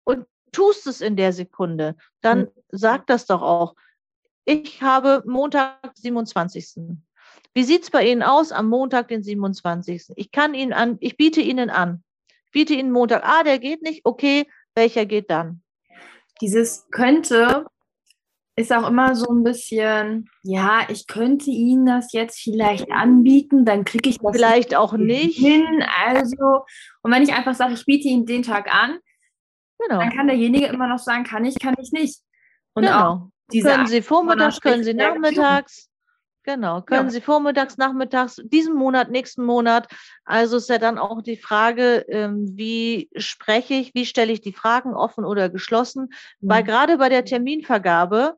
und 0.03 0.25
tust 0.51 0.85
es 0.87 1.01
in 1.01 1.15
der 1.15 1.31
Sekunde, 1.31 1.95
dann 2.21 2.39
mhm. 2.39 2.51
sag 2.69 3.07
das 3.07 3.25
doch 3.25 3.41
auch. 3.41 3.75
Ich 4.43 4.81
habe 4.81 5.23
Montag, 5.25 5.91
27. 5.95 6.97
Wie 7.53 7.63
sieht 7.63 7.83
es 7.83 7.89
bei 7.89 8.07
Ihnen 8.07 8.23
aus 8.23 8.51
am 8.51 8.67
Montag, 8.67 9.07
den 9.07 9.23
27.? 9.23 10.13
Ich 10.15 10.31
kann 10.31 10.53
Ihnen 10.53 10.73
an, 10.73 10.97
ich 10.99 11.17
biete 11.17 11.41
Ihnen 11.41 11.69
an. 11.69 12.03
Ich 12.47 12.51
biete 12.51 12.73
Ihnen 12.73 12.91
Montag. 12.91 13.23
Ah, 13.23 13.43
der 13.43 13.59
geht 13.59 13.81
nicht. 13.81 14.01
Okay, 14.03 14.47
welcher 14.75 15.05
geht 15.05 15.29
dann? 15.29 15.61
Dieses 16.41 16.87
könnte 16.91 17.65
ist 18.55 18.73
auch 18.73 18.87
immer 18.87 19.15
so 19.15 19.31
ein 19.31 19.43
bisschen, 19.43 20.29
ja, 20.41 20.81
ich 20.89 21.05
könnte 21.05 21.51
Ihnen 21.51 21.85
das 21.85 22.11
jetzt 22.11 22.39
vielleicht 22.39 22.91
anbieten, 22.91 23.65
dann 23.65 23.85
kriege 23.85 24.09
ich 24.09 24.17
das 24.17 24.35
vielleicht 24.35 24.75
auch 24.75 24.93
nicht 24.93 25.37
hin. 25.37 25.83
Also, 26.05 26.65
und 27.03 27.11
wenn 27.11 27.21
ich 27.21 27.33
einfach 27.33 27.53
sage, 27.53 27.75
ich 27.75 27.85
biete 27.85 28.07
Ihnen 28.07 28.25
den 28.25 28.41
Tag 28.41 28.73
an, 28.73 28.97
Genau. 29.79 29.99
Dann 29.99 30.11
kann 30.11 30.27
derjenige 30.27 30.67
immer 30.67 30.87
noch 30.87 30.99
sagen, 30.99 31.23
kann 31.23 31.45
ich, 31.45 31.59
kann 31.59 31.75
ich 31.79 31.91
nicht. 31.91 32.21
Und 32.73 32.83
genau. 32.83 32.99
auch 32.99 33.29
diese 33.51 33.69
können 33.69 33.87
Sie 33.87 34.01
vormittags, 34.01 34.59
können 34.59 34.83
Sie 34.83 34.93
nachmittags. 34.93 35.89
Genau, 36.47 36.81
können 36.81 37.07
ja. 37.07 37.11
Sie 37.11 37.19
vormittags, 37.19 37.75
nachmittags, 37.77 38.41
diesen 38.41 38.73
Monat, 38.73 39.11
nächsten 39.11 39.43
Monat. 39.43 39.89
Also 40.23 40.55
ist 40.55 40.69
ja 40.69 40.77
dann 40.77 40.97
auch 40.97 41.21
die 41.21 41.35
Frage, 41.35 42.05
ähm, 42.07 42.57
wie 42.57 43.09
spreche 43.17 43.73
ich, 43.73 43.93
wie 43.93 44.05
stelle 44.05 44.31
ich 44.31 44.39
die 44.39 44.53
Fragen 44.53 44.93
offen 44.93 45.25
oder 45.25 45.49
geschlossen. 45.49 46.03
Mhm. 46.39 46.49
Weil 46.49 46.63
gerade 46.63 46.99
bei 46.99 47.09
der 47.09 47.25
Terminvergabe 47.25 48.37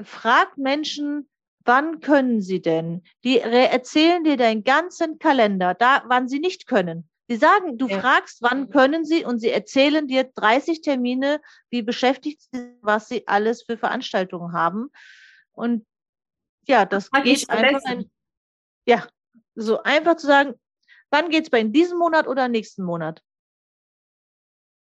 fragt 0.00 0.58
Menschen, 0.58 1.28
wann 1.64 1.98
können 1.98 2.40
sie 2.40 2.62
denn? 2.62 3.02
Die 3.24 3.40
erzählen 3.40 4.22
dir 4.22 4.36
deinen 4.36 4.62
ganzen 4.62 5.18
Kalender, 5.18 5.74
da, 5.74 6.04
wann 6.06 6.28
sie 6.28 6.38
nicht 6.38 6.68
können. 6.68 7.08
Sie 7.26 7.36
sagen, 7.36 7.78
du 7.78 7.88
ja. 7.88 7.98
fragst, 7.98 8.42
wann 8.42 8.70
können 8.70 9.04
Sie 9.04 9.24
und 9.24 9.40
sie 9.40 9.50
erzählen 9.50 10.06
dir 10.06 10.30
30 10.36 10.82
Termine, 10.82 11.40
wie 11.68 11.82
beschäftigt 11.82 12.42
sie, 12.52 12.76
was 12.80 13.08
sie 13.08 13.26
alles 13.26 13.64
für 13.64 13.76
Veranstaltungen 13.76 14.52
haben. 14.52 14.90
Und 15.52 15.84
ja, 16.70 16.86
das, 16.86 17.10
das 17.10 17.22
geht 17.22 17.50
einfach. 17.50 17.84
Ein, 17.84 18.10
ja, 18.86 19.06
so 19.54 19.82
einfach 19.82 20.16
zu 20.16 20.26
sagen, 20.26 20.54
wann 21.10 21.28
geht 21.28 21.44
es 21.44 21.50
bei 21.50 21.60
Ihnen 21.60 21.72
diesen 21.72 21.98
Monat 21.98 22.26
oder 22.26 22.48
nächsten 22.48 22.82
Monat? 22.84 23.22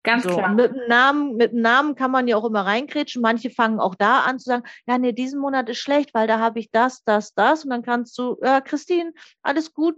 Ganz 0.02 0.22
so, 0.22 0.36
klar. 0.36 0.54
Mit 0.54 0.72
dem, 0.72 0.86
Namen, 0.88 1.36
mit 1.36 1.52
dem 1.52 1.62
Namen 1.62 1.94
kann 1.96 2.12
man 2.12 2.28
ja 2.28 2.36
auch 2.36 2.44
immer 2.44 2.64
reinkrätschen. 2.64 3.22
Manche 3.22 3.50
fangen 3.50 3.80
auch 3.80 3.96
da 3.96 4.20
an 4.20 4.38
zu 4.38 4.44
sagen, 4.44 4.64
ja, 4.86 4.98
nee, 4.98 5.12
diesen 5.12 5.40
Monat 5.40 5.68
ist 5.68 5.78
schlecht, 5.78 6.14
weil 6.14 6.28
da 6.28 6.38
habe 6.38 6.60
ich 6.60 6.70
das, 6.70 7.02
das, 7.02 7.34
das. 7.34 7.64
Und 7.64 7.70
dann 7.70 7.82
kannst 7.82 8.16
du, 8.18 8.36
ja, 8.42 8.60
Christine, 8.60 9.12
alles 9.42 9.72
gut, 9.72 9.96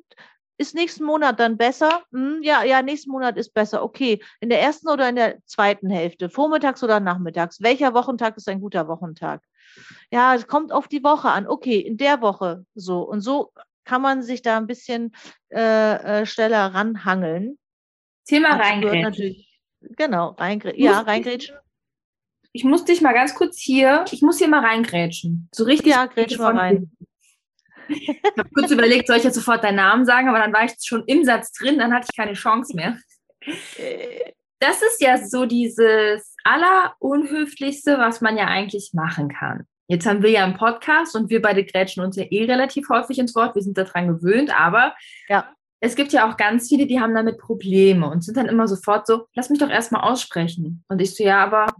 ist 0.58 0.74
nächsten 0.74 1.04
Monat 1.04 1.38
dann 1.40 1.56
besser? 1.56 2.02
Hm, 2.12 2.40
ja, 2.42 2.64
ja, 2.64 2.82
nächsten 2.82 3.10
Monat 3.10 3.36
ist 3.36 3.54
besser. 3.54 3.82
Okay. 3.82 4.20
In 4.40 4.50
der 4.50 4.60
ersten 4.60 4.88
oder 4.88 5.08
in 5.08 5.16
der 5.16 5.38
zweiten 5.46 5.88
Hälfte? 5.88 6.28
Vormittags 6.28 6.82
oder 6.82 7.00
nachmittags? 7.00 7.62
Welcher 7.62 7.94
Wochentag 7.94 8.36
ist 8.36 8.48
ein 8.48 8.60
guter 8.60 8.88
Wochentag? 8.88 9.42
Ja, 10.10 10.34
es 10.34 10.46
kommt 10.46 10.72
auf 10.72 10.88
die 10.88 11.04
Woche 11.04 11.28
an. 11.28 11.46
Okay, 11.46 11.78
in 11.78 11.96
der 11.96 12.20
Woche 12.20 12.66
so. 12.74 13.02
Und 13.02 13.20
so 13.20 13.52
kann 13.84 14.02
man 14.02 14.22
sich 14.22 14.42
da 14.42 14.56
ein 14.56 14.66
bisschen 14.66 15.14
äh, 15.50 16.20
äh, 16.20 16.26
schneller 16.26 16.74
ranhangeln. 16.74 17.56
Thema 18.26 18.56
reingrätschen. 18.56 19.36
Genau, 19.80 20.30
reingrätschen. 20.30 20.82
Ja, 20.82 21.00
reingrätschen. 21.00 21.56
Ich 22.52 22.64
muss 22.64 22.84
dich 22.84 23.00
mal 23.00 23.14
ganz 23.14 23.34
kurz 23.34 23.58
hier, 23.58 24.04
ich 24.10 24.22
muss 24.22 24.38
hier 24.38 24.48
mal 24.48 24.64
reingrätschen. 24.64 25.48
So 25.54 25.64
richtig. 25.64 25.92
Ja, 25.92 26.06
grätsch 26.06 26.36
mal 26.38 26.56
rein. 26.56 26.90
Ich 27.88 28.08
habe 28.38 28.50
kurz 28.54 28.70
überlegt, 28.70 29.06
soll 29.06 29.16
ich 29.16 29.24
jetzt 29.24 29.34
sofort 29.34 29.64
deinen 29.64 29.76
Namen 29.76 30.04
sagen, 30.04 30.28
aber 30.28 30.38
dann 30.38 30.52
war 30.52 30.64
ich 30.64 30.72
schon 30.82 31.04
im 31.06 31.24
Satz 31.24 31.52
drin, 31.52 31.78
dann 31.78 31.92
hatte 31.92 32.06
ich 32.10 32.16
keine 32.16 32.34
Chance 32.34 32.76
mehr. 32.76 32.98
Das 34.60 34.82
ist 34.82 35.00
ja 35.00 35.18
so 35.18 35.46
dieses 35.46 36.34
Allerunhöflichste, 36.44 37.98
was 37.98 38.20
man 38.20 38.36
ja 38.36 38.46
eigentlich 38.46 38.90
machen 38.92 39.28
kann. 39.28 39.66
Jetzt 39.86 40.06
haben 40.06 40.22
wir 40.22 40.30
ja 40.30 40.44
einen 40.44 40.56
Podcast 40.56 41.16
und 41.16 41.30
wir 41.30 41.40
beide 41.40 41.64
grätschen 41.64 42.04
uns 42.04 42.16
ja 42.16 42.24
eh 42.24 42.44
relativ 42.44 42.88
häufig 42.90 43.18
ins 43.18 43.34
Wort. 43.34 43.54
Wir 43.54 43.62
sind 43.62 43.78
daran 43.78 44.08
gewöhnt, 44.08 44.58
aber 44.58 44.94
ja. 45.28 45.50
es 45.80 45.94
gibt 45.94 46.12
ja 46.12 46.28
auch 46.28 46.36
ganz 46.36 46.68
viele, 46.68 46.86
die 46.86 47.00
haben 47.00 47.14
damit 47.14 47.38
Probleme 47.38 48.08
und 48.10 48.22
sind 48.22 48.36
dann 48.36 48.48
immer 48.48 48.68
sofort 48.68 49.06
so, 49.06 49.26
lass 49.34 49.48
mich 49.48 49.60
doch 49.60 49.70
erstmal 49.70 50.02
aussprechen. 50.02 50.84
Und 50.88 51.00
ich 51.00 51.14
so, 51.14 51.24
ja, 51.24 51.42
aber 51.42 51.74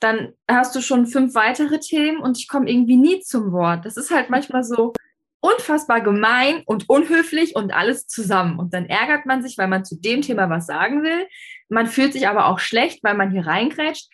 dann 0.00 0.32
hast 0.50 0.74
du 0.76 0.80
schon 0.80 1.06
fünf 1.06 1.34
weitere 1.34 1.78
Themen 1.78 2.20
und 2.20 2.38
ich 2.38 2.48
komme 2.48 2.70
irgendwie 2.70 2.96
nie 2.96 3.20
zum 3.20 3.52
Wort. 3.52 3.84
Das 3.84 3.96
ist 3.96 4.10
halt 4.10 4.30
manchmal 4.30 4.64
so, 4.64 4.94
unfassbar 5.40 6.00
gemein 6.00 6.62
und 6.66 6.88
unhöflich 6.88 7.54
und 7.56 7.72
alles 7.72 8.06
zusammen. 8.06 8.58
Und 8.58 8.74
dann 8.74 8.86
ärgert 8.86 9.26
man 9.26 9.42
sich, 9.42 9.58
weil 9.58 9.68
man 9.68 9.84
zu 9.84 10.00
dem 10.00 10.22
Thema 10.22 10.50
was 10.50 10.66
sagen 10.66 11.02
will. 11.02 11.26
Man 11.68 11.86
fühlt 11.86 12.12
sich 12.12 12.28
aber 12.28 12.46
auch 12.46 12.58
schlecht, 12.58 13.02
weil 13.04 13.14
man 13.14 13.30
hier 13.30 13.46
reingrätscht. 13.46 14.10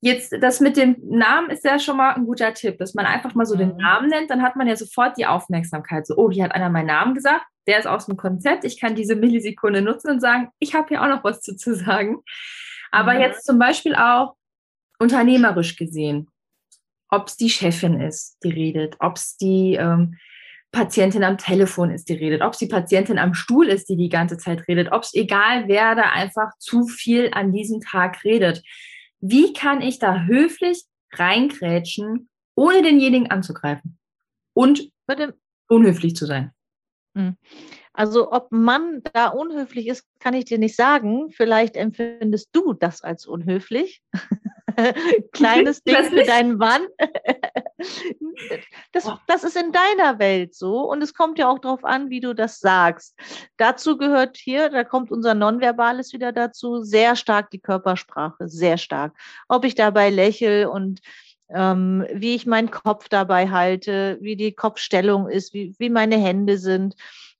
Jetzt, 0.00 0.32
das 0.40 0.60
mit 0.60 0.76
dem 0.76 0.96
Namen 1.02 1.50
ist 1.50 1.64
ja 1.64 1.78
schon 1.78 1.96
mal 1.96 2.14
ein 2.14 2.24
guter 2.24 2.54
Tipp, 2.54 2.78
dass 2.78 2.94
man 2.94 3.04
einfach 3.04 3.34
mal 3.34 3.46
so 3.46 3.56
den 3.56 3.72
mhm. 3.72 3.78
Namen 3.78 4.08
nennt, 4.08 4.30
dann 4.30 4.42
hat 4.42 4.54
man 4.54 4.68
ja 4.68 4.76
sofort 4.76 5.16
die 5.18 5.26
Aufmerksamkeit. 5.26 6.06
So, 6.06 6.16
oh, 6.16 6.30
hier 6.30 6.44
hat 6.44 6.54
einer 6.54 6.70
meinen 6.70 6.86
Namen 6.86 7.14
gesagt, 7.14 7.44
der 7.66 7.80
ist 7.80 7.86
aus 7.86 8.06
dem 8.06 8.16
Konzept, 8.16 8.64
ich 8.64 8.80
kann 8.80 8.94
diese 8.94 9.16
Millisekunde 9.16 9.82
nutzen 9.82 10.10
und 10.10 10.20
sagen, 10.20 10.50
ich 10.60 10.74
habe 10.74 10.88
hier 10.88 11.02
auch 11.02 11.08
noch 11.08 11.24
was 11.24 11.40
zu, 11.40 11.56
zu 11.56 11.74
sagen. 11.74 12.18
Aber 12.92 13.14
mhm. 13.14 13.20
jetzt 13.20 13.44
zum 13.44 13.58
Beispiel 13.58 13.96
auch 13.96 14.36
unternehmerisch 15.00 15.76
gesehen 15.76 16.30
ob 17.10 17.28
es 17.28 17.36
die 17.36 17.50
Chefin 17.50 18.00
ist, 18.00 18.36
die 18.42 18.50
redet, 18.50 18.96
ob 19.00 19.16
es 19.16 19.36
die 19.36 19.74
ähm, 19.74 20.16
Patientin 20.70 21.24
am 21.24 21.38
Telefon 21.38 21.90
ist, 21.90 22.08
die 22.08 22.14
redet, 22.14 22.42
ob 22.42 22.52
es 22.52 22.58
die 22.58 22.66
Patientin 22.66 23.18
am 23.18 23.34
Stuhl 23.34 23.68
ist, 23.68 23.88
die 23.88 23.96
die 23.96 24.10
ganze 24.10 24.36
Zeit 24.36 24.68
redet, 24.68 24.92
ob 24.92 25.02
es 25.02 25.14
egal 25.14 25.66
wer 25.66 25.94
da 25.94 26.10
einfach 26.10 26.50
zu 26.58 26.86
viel 26.86 27.30
an 27.32 27.52
diesem 27.52 27.80
Tag 27.80 28.22
redet. 28.24 28.62
Wie 29.20 29.52
kann 29.52 29.80
ich 29.80 29.98
da 29.98 30.24
höflich 30.24 30.84
reingrätschen, 31.12 32.28
ohne 32.54 32.82
denjenigen 32.82 33.30
anzugreifen 33.30 33.98
und 34.52 34.90
unhöflich 35.68 36.14
zu 36.14 36.26
sein? 36.26 36.52
Hm. 37.14 37.36
Also 37.92 38.30
ob 38.30 38.52
Mann 38.52 39.02
da 39.12 39.28
unhöflich 39.28 39.88
ist, 39.88 40.04
kann 40.20 40.34
ich 40.34 40.44
dir 40.44 40.58
nicht 40.58 40.76
sagen. 40.76 41.30
Vielleicht 41.32 41.76
empfindest 41.76 42.50
du 42.52 42.74
das 42.74 43.02
als 43.02 43.26
unhöflich. 43.26 44.02
Kleines 45.32 45.82
Ding 45.82 45.96
für 46.04 46.24
deinen 46.24 46.56
Mann. 46.56 46.82
Das, 48.92 49.08
das 49.26 49.44
ist 49.44 49.56
in 49.56 49.72
deiner 49.72 50.18
Welt 50.18 50.54
so 50.54 50.90
und 50.90 51.02
es 51.02 51.14
kommt 51.14 51.38
ja 51.38 51.48
auch 51.48 51.58
darauf 51.58 51.84
an, 51.84 52.10
wie 52.10 52.20
du 52.20 52.34
das 52.34 52.58
sagst. 52.58 53.16
Dazu 53.56 53.96
gehört 53.96 54.36
hier, 54.36 54.68
da 54.68 54.82
kommt 54.82 55.12
unser 55.12 55.34
Nonverbales 55.34 56.12
wieder 56.12 56.32
dazu, 56.32 56.82
sehr 56.82 57.14
stark 57.14 57.50
die 57.50 57.60
Körpersprache, 57.60 58.48
sehr 58.48 58.78
stark. 58.78 59.12
Ob 59.48 59.64
ich 59.64 59.74
dabei 59.74 60.10
lächle 60.10 60.70
und 60.70 61.00
ähm, 61.50 62.06
wie 62.12 62.34
ich 62.34 62.46
meinen 62.46 62.70
Kopf 62.70 63.08
dabei 63.08 63.48
halte, 63.50 64.18
wie 64.20 64.36
die 64.36 64.52
Kopfstellung 64.52 65.28
ist, 65.28 65.54
wie, 65.54 65.74
wie 65.78 65.90
meine 65.90 66.16
Hände 66.16 66.58
sind. 66.58 66.94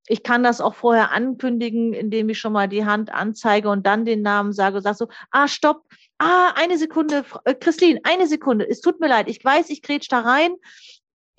Ich 0.08 0.22
kann 0.22 0.42
das 0.42 0.60
auch 0.60 0.74
vorher 0.74 1.12
ankündigen, 1.12 1.92
indem 1.92 2.28
ich 2.28 2.38
schon 2.38 2.52
mal 2.52 2.68
die 2.68 2.84
Hand 2.84 3.12
anzeige 3.12 3.68
und 3.70 3.86
dann 3.86 4.04
den 4.04 4.22
Namen 4.22 4.52
sage, 4.52 4.80
sag 4.80 4.96
so, 4.96 5.08
ah, 5.30 5.48
stopp, 5.48 5.84
ah, 6.18 6.52
eine 6.56 6.78
Sekunde, 6.78 7.24
äh, 7.44 7.54
Christine, 7.54 8.00
eine 8.04 8.26
Sekunde, 8.26 8.68
es 8.68 8.80
tut 8.80 9.00
mir 9.00 9.08
leid, 9.08 9.28
ich 9.28 9.44
weiß, 9.44 9.70
ich 9.70 9.82
grätsch 9.82 10.08
da 10.08 10.20
rein. 10.20 10.54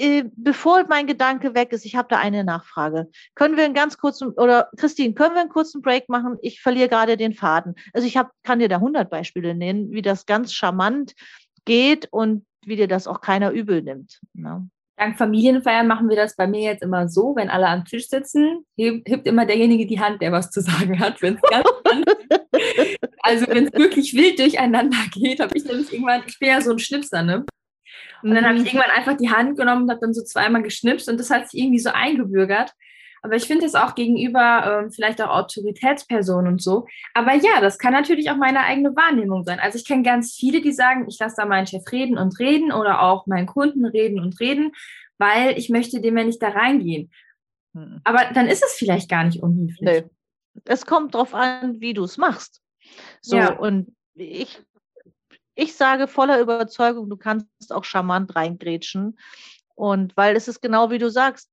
Äh, 0.01 0.23
bevor 0.37 0.85
mein 0.87 1.07
Gedanke 1.07 1.55
weg 1.55 1.73
ist, 1.73 1.85
ich 1.85 1.97
habe 1.97 2.07
da 2.09 2.19
eine 2.19 2.45
Nachfrage. 2.45 3.09
Können 3.35 3.57
wir 3.57 3.65
einen 3.65 3.73
ganz 3.73 3.97
kurzen, 3.97 4.29
oder 4.29 4.69
Christine, 4.77 5.13
können 5.13 5.35
wir 5.35 5.41
einen 5.41 5.49
kurzen 5.49 5.81
Break 5.81 6.07
machen? 6.07 6.37
Ich 6.41 6.61
verliere 6.61 6.87
gerade 6.87 7.17
den 7.17 7.33
Faden. 7.33 7.75
Also 7.91 8.07
ich 8.07 8.15
hab, 8.15 8.31
kann 8.43 8.59
dir 8.59 8.69
da 8.69 8.77
100 8.77 9.09
Beispiele 9.09 9.53
nennen, 9.55 9.91
wie 9.91 10.01
das 10.01 10.25
ganz 10.25 10.53
charmant 10.53 11.15
geht 11.65 12.07
und 12.11 12.45
wie 12.65 12.77
dir 12.77 12.87
das 12.87 13.07
auch 13.07 13.19
keiner 13.19 13.51
übel 13.51 13.81
nimmt. 13.81 14.21
Ne? 14.33 14.69
Dank 14.99 15.17
Familienfeiern 15.17 15.87
machen 15.87 16.09
wir 16.09 16.15
das 16.17 16.35
bei 16.35 16.45
mir 16.45 16.61
jetzt 16.61 16.83
immer 16.83 17.07
so, 17.07 17.33
wenn 17.35 17.49
alle 17.49 17.67
am 17.67 17.85
Tisch 17.85 18.07
sitzen, 18.09 18.65
hebt 18.75 19.27
immer 19.27 19.45
derjenige 19.45 19.87
die 19.87 19.99
Hand, 19.99 20.21
der 20.21 20.31
was 20.31 20.51
zu 20.51 20.61
sagen 20.61 20.99
hat. 20.99 21.21
Wenn's 21.21 21.41
ganz 21.49 21.65
also 23.21 23.47
wenn 23.47 23.67
es 23.67 23.73
wirklich 23.73 24.13
wild 24.13 24.39
durcheinander 24.39 24.97
geht, 25.11 25.39
habe 25.39 25.57
ich 25.57 25.63
nämlich 25.65 25.93
irgendwann, 25.93 26.23
ich 26.27 26.39
bin 26.39 26.49
ja 26.49 26.61
so 26.61 26.71
ein 26.71 26.79
Schnipser, 26.79 27.23
ne? 27.23 27.45
Und 28.21 28.35
dann 28.35 28.45
habe 28.45 28.55
ich 28.55 28.61
mhm. 28.61 28.67
irgendwann 28.67 28.91
einfach 28.91 29.15
die 29.15 29.29
Hand 29.29 29.57
genommen 29.57 29.83
und 29.83 29.91
habe 29.91 30.01
dann 30.01 30.13
so 30.13 30.23
zweimal 30.23 30.61
geschnipst 30.61 31.07
und 31.09 31.17
das 31.17 31.29
hat 31.29 31.49
sich 31.49 31.61
irgendwie 31.61 31.79
so 31.79 31.91
eingebürgert. 31.91 32.73
Aber 33.21 33.35
ich 33.35 33.45
finde 33.45 33.65
es 33.65 33.75
auch 33.75 33.95
gegenüber 33.95 34.81
ähm, 34.83 34.91
vielleicht 34.91 35.21
auch 35.21 35.29
Autoritätspersonen 35.29 36.53
und 36.53 36.61
so. 36.61 36.87
Aber 37.13 37.33
ja, 37.33 37.61
das 37.61 37.77
kann 37.77 37.93
natürlich 37.93 38.31
auch 38.31 38.37
meine 38.37 38.61
eigene 38.61 38.95
Wahrnehmung 38.95 39.43
sein. 39.43 39.59
Also 39.59 39.77
ich 39.77 39.85
kenne 39.85 40.03
ganz 40.03 40.33
viele, 40.33 40.61
die 40.61 40.71
sagen, 40.71 41.05
ich 41.07 41.19
lasse 41.19 41.35
da 41.37 41.45
meinen 41.45 41.67
Chef 41.67 41.83
reden 41.91 42.17
und 42.17 42.39
reden 42.39 42.71
oder 42.71 43.01
auch 43.01 43.27
meinen 43.27 43.47
Kunden 43.47 43.85
reden 43.85 44.19
und 44.19 44.39
reden, 44.39 44.71
weil 45.17 45.57
ich 45.57 45.69
möchte 45.69 46.01
dem 46.01 46.17
ja 46.17 46.23
nicht 46.23 46.41
da 46.41 46.49
reingehen. 46.49 47.11
Hm. 47.73 48.01
Aber 48.03 48.25
dann 48.33 48.47
ist 48.47 48.63
es 48.63 48.73
vielleicht 48.73 49.09
gar 49.09 49.23
nicht 49.23 49.41
unhöflich. 49.41 49.81
Nee. 49.81 50.03
Es 50.65 50.85
kommt 50.85 51.13
darauf 51.13 51.33
an, 51.33 51.79
wie 51.79 51.93
du 51.93 52.03
es 52.03 52.17
machst. 52.17 52.61
So, 53.21 53.37
ja. 53.37 53.53
und 53.53 53.95
ich, 54.15 54.61
ich 55.55 55.75
sage 55.75 56.07
voller 56.07 56.39
Überzeugung, 56.39 57.09
du 57.09 57.17
kannst 57.17 57.71
auch 57.71 57.83
charmant 57.83 58.35
reingrätschen. 58.35 59.17
Und 59.75 60.17
weil 60.17 60.35
es 60.35 60.47
ist 60.47 60.61
genau 60.61 60.91
wie 60.91 60.97
du 60.97 61.09
sagst, 61.09 61.49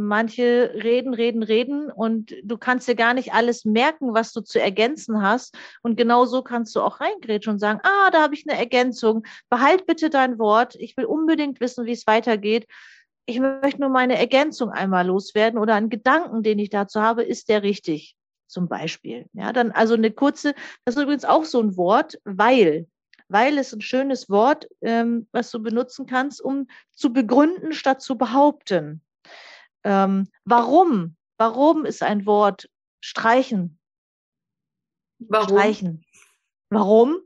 manche 0.00 0.72
reden, 0.74 1.14
reden, 1.14 1.42
reden 1.42 1.90
und 1.90 2.34
du 2.42 2.58
kannst 2.58 2.88
dir 2.88 2.94
gar 2.94 3.14
nicht 3.14 3.32
alles 3.32 3.64
merken, 3.64 4.14
was 4.14 4.32
du 4.32 4.40
zu 4.40 4.60
ergänzen 4.60 5.22
hast. 5.22 5.56
Und 5.82 5.96
genau 5.96 6.24
so 6.24 6.42
kannst 6.42 6.74
du 6.74 6.80
auch 6.80 7.00
reingrätschen 7.00 7.54
und 7.54 7.58
sagen, 7.58 7.80
ah, 7.82 8.10
da 8.10 8.22
habe 8.22 8.34
ich 8.34 8.44
eine 8.48 8.58
Ergänzung. 8.58 9.24
Behalt 9.48 9.86
bitte 9.86 10.10
dein 10.10 10.38
Wort. 10.38 10.74
Ich 10.76 10.96
will 10.96 11.04
unbedingt 11.04 11.60
wissen, 11.60 11.86
wie 11.86 11.92
es 11.92 12.06
weitergeht. 12.06 12.66
Ich 13.26 13.38
möchte 13.38 13.80
nur 13.80 13.90
meine 13.90 14.18
Ergänzung 14.18 14.70
einmal 14.70 15.06
loswerden 15.06 15.58
oder 15.58 15.74
einen 15.74 15.90
Gedanken, 15.90 16.42
den 16.42 16.58
ich 16.58 16.70
dazu 16.70 17.00
habe, 17.00 17.22
ist 17.22 17.48
der 17.48 17.62
richtig? 17.62 18.16
Zum 18.46 18.68
Beispiel. 18.68 19.26
Ja, 19.32 19.52
dann 19.52 19.70
also 19.70 19.94
eine 19.94 20.10
kurze, 20.10 20.54
das 20.84 20.96
ist 20.96 21.02
übrigens 21.02 21.24
auch 21.24 21.44
so 21.44 21.60
ein 21.60 21.76
Wort, 21.76 22.18
weil 22.24 22.88
weil 23.30 23.58
es 23.58 23.72
ein 23.72 23.80
schönes 23.80 24.28
Wort, 24.28 24.68
ähm, 24.82 25.28
was 25.30 25.52
du 25.52 25.62
benutzen 25.62 26.04
kannst, 26.04 26.42
um 26.42 26.66
zu 26.90 27.12
begründen 27.12 27.72
statt 27.72 28.02
zu 28.02 28.18
behaupten. 28.18 29.02
Ähm, 29.84 30.28
warum? 30.44 31.16
Warum 31.38 31.84
ist 31.84 32.02
ein 32.02 32.26
Wort 32.26 32.68
streichen? 33.00 33.78
Warum? 35.18 35.48
Streichen. 35.48 36.04
Warum? 36.70 37.20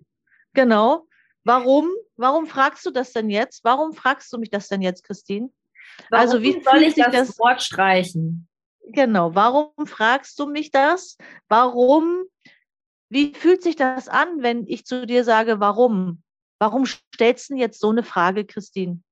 Genau. 0.52 1.06
Warum? 1.44 1.90
Warum 2.16 2.46
fragst 2.46 2.86
du 2.86 2.90
das 2.90 3.12
denn 3.12 3.28
jetzt? 3.28 3.64
Warum 3.64 3.92
fragst 3.92 4.32
du 4.32 4.38
mich 4.38 4.50
das 4.50 4.68
denn 4.68 4.82
jetzt, 4.82 5.04
Christine? 5.04 5.50
Warum 6.10 6.22
also 6.22 6.42
wie 6.42 6.62
soll 6.62 6.82
ich 6.82 6.94
das, 6.94 7.12
das 7.12 7.38
Wort 7.38 7.62
streichen? 7.62 8.48
Genau. 8.88 9.34
Warum 9.34 9.86
fragst 9.86 10.38
du 10.38 10.46
mich 10.46 10.70
das? 10.70 11.16
Warum? 11.48 12.24
Wie 13.10 13.34
fühlt 13.34 13.62
sich 13.62 13.76
das 13.76 14.08
an, 14.08 14.42
wenn 14.42 14.66
ich 14.66 14.84
zu 14.84 15.06
dir 15.06 15.24
sage, 15.24 15.60
warum? 15.60 16.22
Warum 16.58 16.86
stellst 16.86 17.50
du 17.50 17.56
jetzt 17.56 17.80
so 17.80 17.90
eine 17.90 18.02
Frage, 18.02 18.44
Christine? 18.44 19.02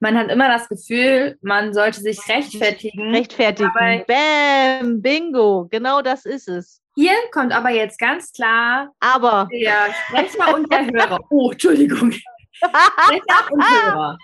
Man 0.00 0.16
hat 0.16 0.30
immer 0.30 0.48
das 0.48 0.68
Gefühl, 0.68 1.38
man 1.42 1.74
sollte 1.74 2.00
sich 2.00 2.18
rechtfertigen. 2.28 3.14
Rechtfertigen. 3.14 4.04
Bäm, 4.06 5.02
bingo, 5.02 5.66
genau 5.70 6.02
das 6.02 6.24
ist 6.24 6.48
es. 6.48 6.80
Hier 6.94 7.14
kommt 7.32 7.52
aber 7.52 7.70
jetzt 7.70 7.98
ganz 7.98 8.32
klar 8.32 8.92
aber. 9.00 9.48
der 9.52 9.92
Sprecher 9.94 10.54
und 10.54 10.72
der 10.72 10.86
Hörer. 10.86 11.18
Oh, 11.30 11.50
Entschuldigung. 11.50 12.12
Sprecher 12.52 13.50
und 13.52 13.62
Hörer. 13.62 14.18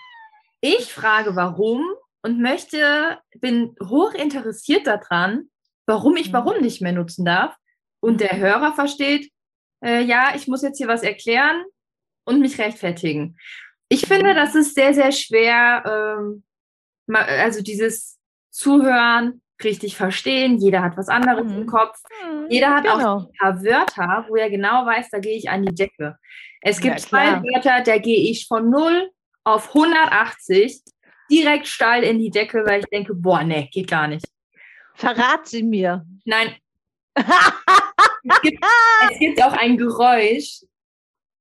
Ich 0.61 0.93
frage, 0.93 1.37
warum 1.37 1.85
und 2.23 2.41
möchte, 2.41 3.19
bin 3.41 3.77
hoch 3.83 4.15
interessiert 4.15 4.87
daran, 4.87 5.51
warum 5.87 6.17
ich 6.17 6.29
mhm. 6.29 6.33
warum 6.33 6.61
nicht 6.61 6.81
mehr 6.81 6.93
nutzen 6.93 7.25
darf. 7.25 7.55
Und 8.01 8.21
der 8.21 8.37
Hörer 8.39 8.73
versteht, 8.73 9.31
äh, 9.85 10.03
ja, 10.03 10.33
ich 10.35 10.49
muss 10.49 10.63
jetzt 10.63 10.79
hier 10.79 10.89
was 10.89 11.03
erklären 11.03 11.65
und 12.25 12.41
mich 12.41 12.59
rechtfertigen. 12.59 13.37
Ich 13.89 14.07
finde, 14.07 14.35
das 14.35 14.55
ist 14.55 14.75
sehr, 14.75 14.95
sehr 14.95 15.13
schwer, 15.13 15.83
ähm, 15.87 16.43
also 17.07 17.63
dieses 17.63 18.19
Zuhören, 18.51 19.43
richtig 19.63 19.97
verstehen. 19.97 20.59
Jeder 20.59 20.83
hat 20.83 20.97
was 20.97 21.09
anderes 21.09 21.47
mhm. 21.47 21.63
im 21.63 21.67
Kopf. 21.67 22.01
Mhm, 22.25 22.47
Jeder 22.51 22.71
hat 22.71 22.85
genau. 22.85 23.17
auch 23.17 23.27
ein 23.27 23.33
paar 23.39 23.63
Wörter, 23.63 24.27
wo 24.29 24.37
er 24.37 24.51
genau 24.51 24.85
weiß, 24.87 25.11
da 25.11 25.19
gehe 25.19 25.37
ich 25.37 25.49
an 25.49 25.65
die 25.65 25.75
Decke. 25.75 26.17
Es 26.61 26.81
gibt 26.81 26.99
ja, 26.99 27.07
zwei 27.07 27.43
Wörter, 27.43 27.83
da 27.83 27.99
gehe 27.99 28.31
ich 28.31 28.47
von 28.47 28.71
0 28.71 29.11
auf 29.45 29.69
180 29.69 30.83
direkt 31.31 31.67
steil 31.67 32.03
in 32.03 32.19
die 32.19 32.31
Decke, 32.31 32.65
weil 32.67 32.81
ich 32.81 32.87
denke, 32.87 33.15
boah, 33.15 33.45
nee, 33.45 33.69
geht 33.73 33.89
gar 33.89 34.09
nicht. 34.09 34.27
Verrat 34.95 35.47
sie 35.47 35.63
mir. 35.63 36.05
Nein. 36.25 36.55
es, 37.15 38.41
gibt, 38.43 38.65
es 39.11 39.19
gibt 39.19 39.43
auch 39.43 39.53
ein 39.53 39.77
Geräusch, 39.77 40.63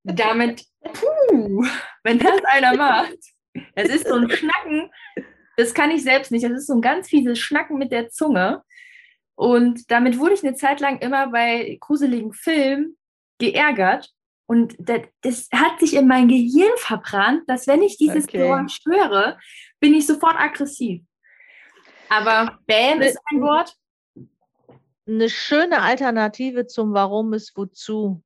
damit 0.04 0.64
Puh, 0.92 1.64
wenn 2.02 2.18
das 2.18 2.44
einer 2.44 2.76
macht. 2.76 3.18
Das 3.74 3.88
ist 3.88 4.06
so 4.06 4.14
ein 4.14 4.30
Schnacken, 4.30 4.90
das 5.56 5.74
kann 5.74 5.90
ich 5.90 6.02
selbst 6.02 6.30
nicht. 6.30 6.44
Das 6.44 6.52
ist 6.52 6.66
so 6.66 6.74
ein 6.74 6.82
ganz 6.82 7.08
fieses 7.08 7.38
Schnacken 7.38 7.78
mit 7.78 7.92
der 7.92 8.08
Zunge. 8.10 8.62
Und 9.36 9.90
damit 9.90 10.18
wurde 10.18 10.34
ich 10.34 10.44
eine 10.44 10.54
Zeit 10.54 10.80
lang 10.80 10.98
immer 10.98 11.28
bei 11.28 11.78
gruseligen 11.80 12.32
Filmen 12.32 12.96
geärgert. 13.38 14.10
Und 14.46 14.76
das, 14.78 15.00
das 15.22 15.48
hat 15.52 15.80
sich 15.80 15.94
in 15.94 16.06
mein 16.06 16.28
Gehirn 16.28 16.76
verbrannt, 16.76 17.42
dass 17.46 17.66
wenn 17.66 17.82
ich 17.82 17.96
dieses 17.96 18.24
okay. 18.24 18.38
Geräusch 18.38 18.80
höre, 18.84 19.38
bin 19.80 19.94
ich 19.94 20.06
sofort 20.06 20.36
aggressiv. 20.36 21.02
Aber 22.10 22.58
Bam 22.66 23.00
ist 23.00 23.18
ein 23.30 23.40
Wort. 23.40 23.74
Eine 25.06 25.30
schöne 25.30 25.82
Alternative 25.82 26.66
zum 26.66 26.92
Warum 26.92 27.32
ist 27.32 27.56
wozu 27.56 28.22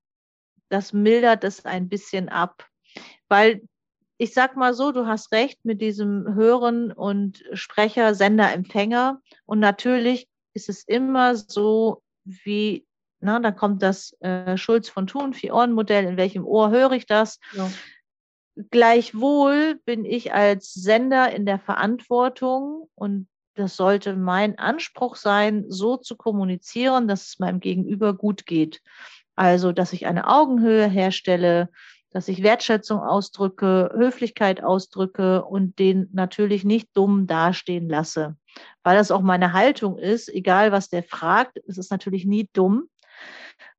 das 0.69 0.93
mildert 0.93 1.45
es 1.45 1.65
ein 1.65 1.89
bisschen 1.89 2.29
ab. 2.29 2.67
Weil 3.29 3.63
ich 4.19 4.35
sag 4.35 4.57
mal 4.57 4.75
so, 4.75 4.91
du 4.91 5.07
hast 5.07 5.33
recht 5.33 5.65
mit 5.65 5.81
diesem 5.81 6.35
Hören 6.35 6.93
und 6.93 7.45
Sprecher, 7.53 8.15
Sender, 8.15 8.53
Empfänger. 8.53 9.21
Und 9.47 9.61
natürlich 9.61 10.29
ist 10.55 10.69
es 10.69 10.83
immer 10.83 11.37
so, 11.37 12.03
wie, 12.25 12.85
na, 13.21 13.39
da 13.39 13.53
kommt 13.53 13.83
das 13.83 14.17
äh, 14.21 14.57
Schulz 14.57 14.89
von 14.89 15.07
Thun, 15.07 15.35
Vier-Ohren-Modell, 15.35 16.05
in 16.05 16.17
welchem 16.17 16.45
Ohr 16.45 16.71
höre 16.71 16.93
ich 16.93 17.07
das? 17.07 17.39
Ja. 17.53 17.71
Gleichwohl 18.71 19.81
bin 19.85 20.05
ich 20.05 20.35
als 20.35 20.75
Sender 20.75 21.31
in 21.33 21.47
der 21.47 21.61
Verantwortung 21.61 22.91
und 22.97 23.29
das 23.55 23.77
sollte 23.77 24.17
mein 24.17 24.59
Anspruch 24.59 25.17
sein, 25.17 25.65
so 25.69 25.97
zu 25.97 26.17
kommunizieren, 26.17 27.07
dass 27.07 27.27
es 27.27 27.39
meinem 27.39 27.61
Gegenüber 27.61 28.15
gut 28.15 28.47
geht. 28.47 28.81
Also, 29.39 29.71
dass 29.71 29.93
ich 29.93 30.07
eine 30.07 30.27
Augenhöhe 30.27 30.89
herstelle, 30.89 31.71
dass 32.11 32.27
ich 32.27 32.43
Wertschätzung 32.43 32.99
ausdrücke, 32.99 33.93
Höflichkeit 33.95 34.65
ausdrücke 34.65 35.45
und 35.45 35.79
den 35.79 36.09
natürlich 36.13 36.65
nicht 36.65 36.89
dumm 36.95 37.29
dastehen 37.29 37.89
lasse. 37.89 38.37
Weil 38.83 38.97
das 38.97 39.13
auch 39.13 39.21
meine 39.21 39.53
Haltung 39.53 39.97
ist, 39.97 40.29
egal 40.29 40.73
was 40.73 40.89
der 40.89 41.05
fragt, 41.05 41.61
es 41.69 41.79
ist 41.79 41.93
natürlich 41.93 42.25
nie 42.25 42.51
dumm. 42.53 42.89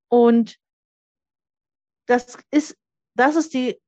Und 0.07 0.55
das 2.05 2.37
ist, 2.51 2.77
das 3.15 3.35
ist 3.35 3.53
die 3.53 3.81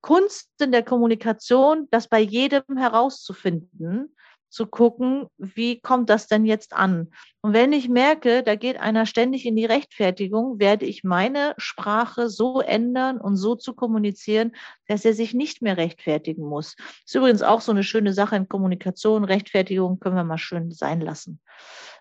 Kunst 0.00 0.50
in 0.60 0.72
der 0.72 0.82
Kommunikation, 0.82 1.86
das 1.92 2.08
bei 2.08 2.18
jedem 2.18 2.76
herauszufinden 2.76 4.16
zu 4.54 4.66
gucken, 4.66 5.26
wie 5.36 5.80
kommt 5.80 6.08
das 6.08 6.28
denn 6.28 6.44
jetzt 6.44 6.74
an? 6.74 7.10
Und 7.40 7.54
wenn 7.54 7.72
ich 7.72 7.88
merke, 7.88 8.44
da 8.44 8.54
geht 8.54 8.78
einer 8.78 9.04
ständig 9.04 9.46
in 9.46 9.56
die 9.56 9.64
Rechtfertigung, 9.64 10.60
werde 10.60 10.86
ich 10.86 11.02
meine 11.02 11.54
Sprache 11.58 12.30
so 12.30 12.60
ändern 12.60 13.20
und 13.20 13.36
so 13.36 13.56
zu 13.56 13.74
kommunizieren, 13.74 14.54
dass 14.86 15.04
er 15.04 15.12
sich 15.12 15.34
nicht 15.34 15.60
mehr 15.60 15.76
rechtfertigen 15.76 16.44
muss. 16.44 16.76
Das 16.76 16.86
ist 17.06 17.14
übrigens 17.16 17.42
auch 17.42 17.60
so 17.60 17.72
eine 17.72 17.82
schöne 17.82 18.12
Sache 18.12 18.36
in 18.36 18.48
Kommunikation. 18.48 19.24
Rechtfertigung 19.24 19.98
können 19.98 20.14
wir 20.14 20.22
mal 20.22 20.38
schön 20.38 20.70
sein 20.70 21.00
lassen. 21.00 21.40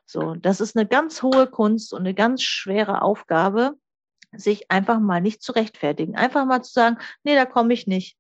So, 0.05 0.35
das 0.35 0.61
ist 0.61 0.77
eine 0.77 0.87
ganz 0.87 1.23
hohe 1.23 1.47
Kunst 1.47 1.91
und 1.91 2.01
eine 2.01 2.13
ganz 2.13 2.43
schwere 2.43 3.01
Aufgabe, 3.01 3.73
sich 4.31 4.69
einfach 4.69 4.99
mal 4.99 5.21
nicht 5.21 5.41
zu 5.41 5.53
rechtfertigen. 5.53 6.15
Einfach 6.15 6.45
mal 6.45 6.61
zu 6.61 6.71
sagen, 6.71 6.97
nee, 7.23 7.33
da 7.33 7.45
komme 7.45 7.73
ich 7.73 7.87
nicht. 7.87 8.15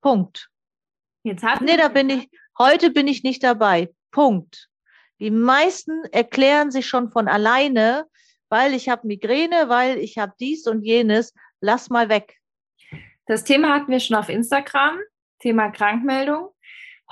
Punkt. 0.00 0.48
Jetzt 1.22 1.44
nee, 1.60 1.76
da 1.76 1.88
bin 1.88 2.08
ich, 2.10 2.30
Heute 2.56 2.90
bin 2.90 3.08
ich 3.08 3.24
nicht 3.24 3.42
dabei. 3.42 3.92
Punkt. 4.12 4.68
Die 5.18 5.32
meisten 5.32 6.04
erklären 6.12 6.70
sich 6.70 6.86
schon 6.86 7.10
von 7.10 7.26
alleine, 7.26 8.06
weil 8.48 8.74
ich 8.74 8.88
habe 8.88 9.08
Migräne, 9.08 9.68
weil 9.68 9.98
ich 9.98 10.18
habe 10.18 10.34
dies 10.38 10.68
und 10.68 10.82
jenes. 10.82 11.34
Lass 11.60 11.90
mal 11.90 12.08
weg. 12.08 12.38
Das 13.26 13.42
Thema 13.42 13.74
hatten 13.74 13.90
wir 13.90 13.98
schon 13.98 14.16
auf 14.16 14.28
Instagram, 14.28 14.98
Thema 15.40 15.70
Krankmeldung. 15.70 16.50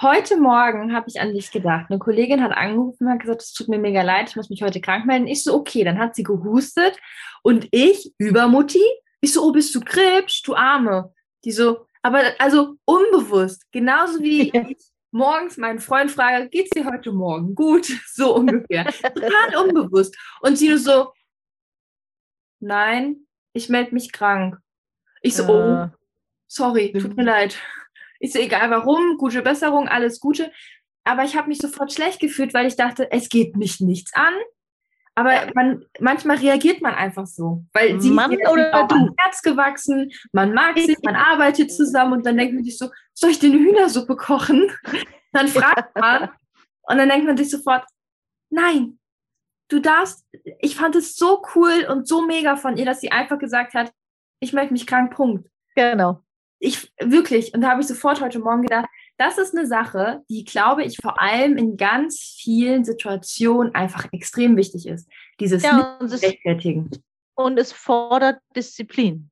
Heute 0.00 0.36
Morgen 0.36 0.94
habe 0.94 1.06
ich 1.08 1.20
an 1.20 1.34
dich 1.34 1.50
gedacht. 1.50 1.86
Eine 1.88 1.98
Kollegin 1.98 2.40
hat 2.40 2.52
angerufen 2.52 3.06
und 3.06 3.12
hat 3.12 3.20
gesagt, 3.20 3.42
es 3.42 3.52
tut 3.52 3.68
mir 3.68 3.78
mega 3.78 4.02
leid, 4.02 4.30
ich 4.30 4.36
muss 4.36 4.48
mich 4.48 4.62
heute 4.62 4.80
krank 4.80 5.06
melden. 5.06 5.26
Ich 5.26 5.42
so, 5.42 5.54
okay, 5.54 5.82
dann 5.82 5.98
hat 5.98 6.14
sie 6.14 6.22
gehustet 6.22 6.96
und 7.42 7.66
ich, 7.72 8.14
Übermutti, 8.18 8.84
ich 9.20 9.32
so, 9.32 9.42
oh, 9.42 9.50
bist 9.50 9.74
du 9.74 9.80
Krebs, 9.80 10.40
du 10.42 10.54
Arme. 10.54 11.12
Die 11.44 11.52
so, 11.52 11.86
aber 12.02 12.20
also 12.38 12.76
unbewusst, 12.84 13.66
genauso 13.72 14.20
wie 14.22 14.50
ich 14.68 14.91
morgens 15.12 15.56
meinen 15.56 15.78
Freund 15.78 16.10
frage, 16.10 16.48
geht's 16.48 16.70
dir 16.70 16.84
heute 16.86 17.12
Morgen 17.12 17.54
gut? 17.54 17.86
So 18.12 18.34
ungefähr. 18.34 18.84
Total 18.86 19.56
unbewusst. 19.62 20.16
Und 20.40 20.56
sie 20.56 20.68
nur 20.68 20.78
so, 20.78 21.12
nein, 22.60 23.26
ich 23.52 23.68
melde 23.68 23.94
mich 23.94 24.12
krank. 24.12 24.58
Ich 25.20 25.36
so, 25.36 25.46
oh, 25.48 25.88
sorry, 26.48 26.92
tut 26.92 27.16
mir 27.16 27.24
leid. 27.24 27.58
Ich 28.24 28.32
so, 28.32 28.38
egal 28.38 28.70
warum, 28.70 29.16
gute 29.18 29.42
Besserung, 29.42 29.88
alles 29.88 30.20
Gute. 30.20 30.52
Aber 31.02 31.24
ich 31.24 31.34
habe 31.34 31.48
mich 31.48 31.58
sofort 31.58 31.92
schlecht 31.92 32.20
gefühlt, 32.20 32.54
weil 32.54 32.68
ich 32.68 32.76
dachte, 32.76 33.10
es 33.10 33.28
geht 33.28 33.56
mich 33.56 33.80
nichts 33.80 34.14
an. 34.14 34.32
Aber 35.14 35.50
man, 35.54 35.84
manchmal 36.00 36.38
reagiert 36.38 36.80
man 36.80 36.94
einfach 36.94 37.26
so, 37.26 37.64
weil 37.74 38.00
sie 38.00 38.10
Mann 38.10 38.34
oder 38.50 38.86
du. 38.88 39.14
Herz 39.18 39.42
gewachsen, 39.42 40.10
man 40.32 40.54
mag 40.54 40.78
sie, 40.78 40.96
man 41.02 41.16
arbeitet 41.16 41.70
zusammen 41.76 42.14
und 42.14 42.26
dann 42.26 42.38
denkt 42.38 42.54
man 42.54 42.64
sich 42.64 42.78
so, 42.78 42.90
soll 43.12 43.30
ich 43.30 43.38
dir 43.38 43.50
eine 43.50 43.58
Hühnersuppe 43.58 44.16
kochen? 44.16 44.70
Dann 45.34 45.48
fragt 45.48 45.98
man 45.98 46.28
und 46.82 46.98
dann 46.98 47.08
denkt 47.08 47.26
man 47.26 47.38
sich 47.38 47.48
sofort, 47.48 47.86
nein, 48.50 48.98
du 49.68 49.80
darfst, 49.80 50.26
ich 50.60 50.76
fand 50.76 50.94
es 50.94 51.16
so 51.16 51.42
cool 51.54 51.86
und 51.88 52.06
so 52.06 52.26
mega 52.26 52.56
von 52.56 52.76
ihr, 52.76 52.84
dass 52.84 53.00
sie 53.00 53.10
einfach 53.10 53.38
gesagt 53.38 53.72
hat, 53.72 53.94
ich 54.40 54.52
möchte 54.52 54.74
mich 54.74 54.86
krank, 54.86 55.14
Punkt. 55.14 55.48
Genau. 55.74 56.22
Ich 56.58 56.92
wirklich, 57.00 57.54
und 57.54 57.62
da 57.62 57.70
habe 57.70 57.80
ich 57.80 57.86
sofort 57.86 58.20
heute 58.20 58.40
Morgen 58.40 58.60
gedacht, 58.60 58.90
das 59.22 59.38
ist 59.38 59.56
eine 59.56 59.68
Sache, 59.68 60.22
die, 60.28 60.44
glaube 60.44 60.82
ich, 60.82 60.96
vor 60.96 61.20
allem 61.22 61.56
in 61.56 61.76
ganz 61.76 62.18
vielen 62.18 62.84
Situationen 62.84 63.72
einfach 63.72 64.08
extrem 64.12 64.56
wichtig 64.56 64.88
ist. 64.88 65.08
Dieses 65.38 65.62
ja, 65.62 65.96
Rechtfertigen. 66.00 66.90
Und 67.34 67.56
es 67.56 67.72
fordert 67.72 68.40
Disziplin. 68.56 69.30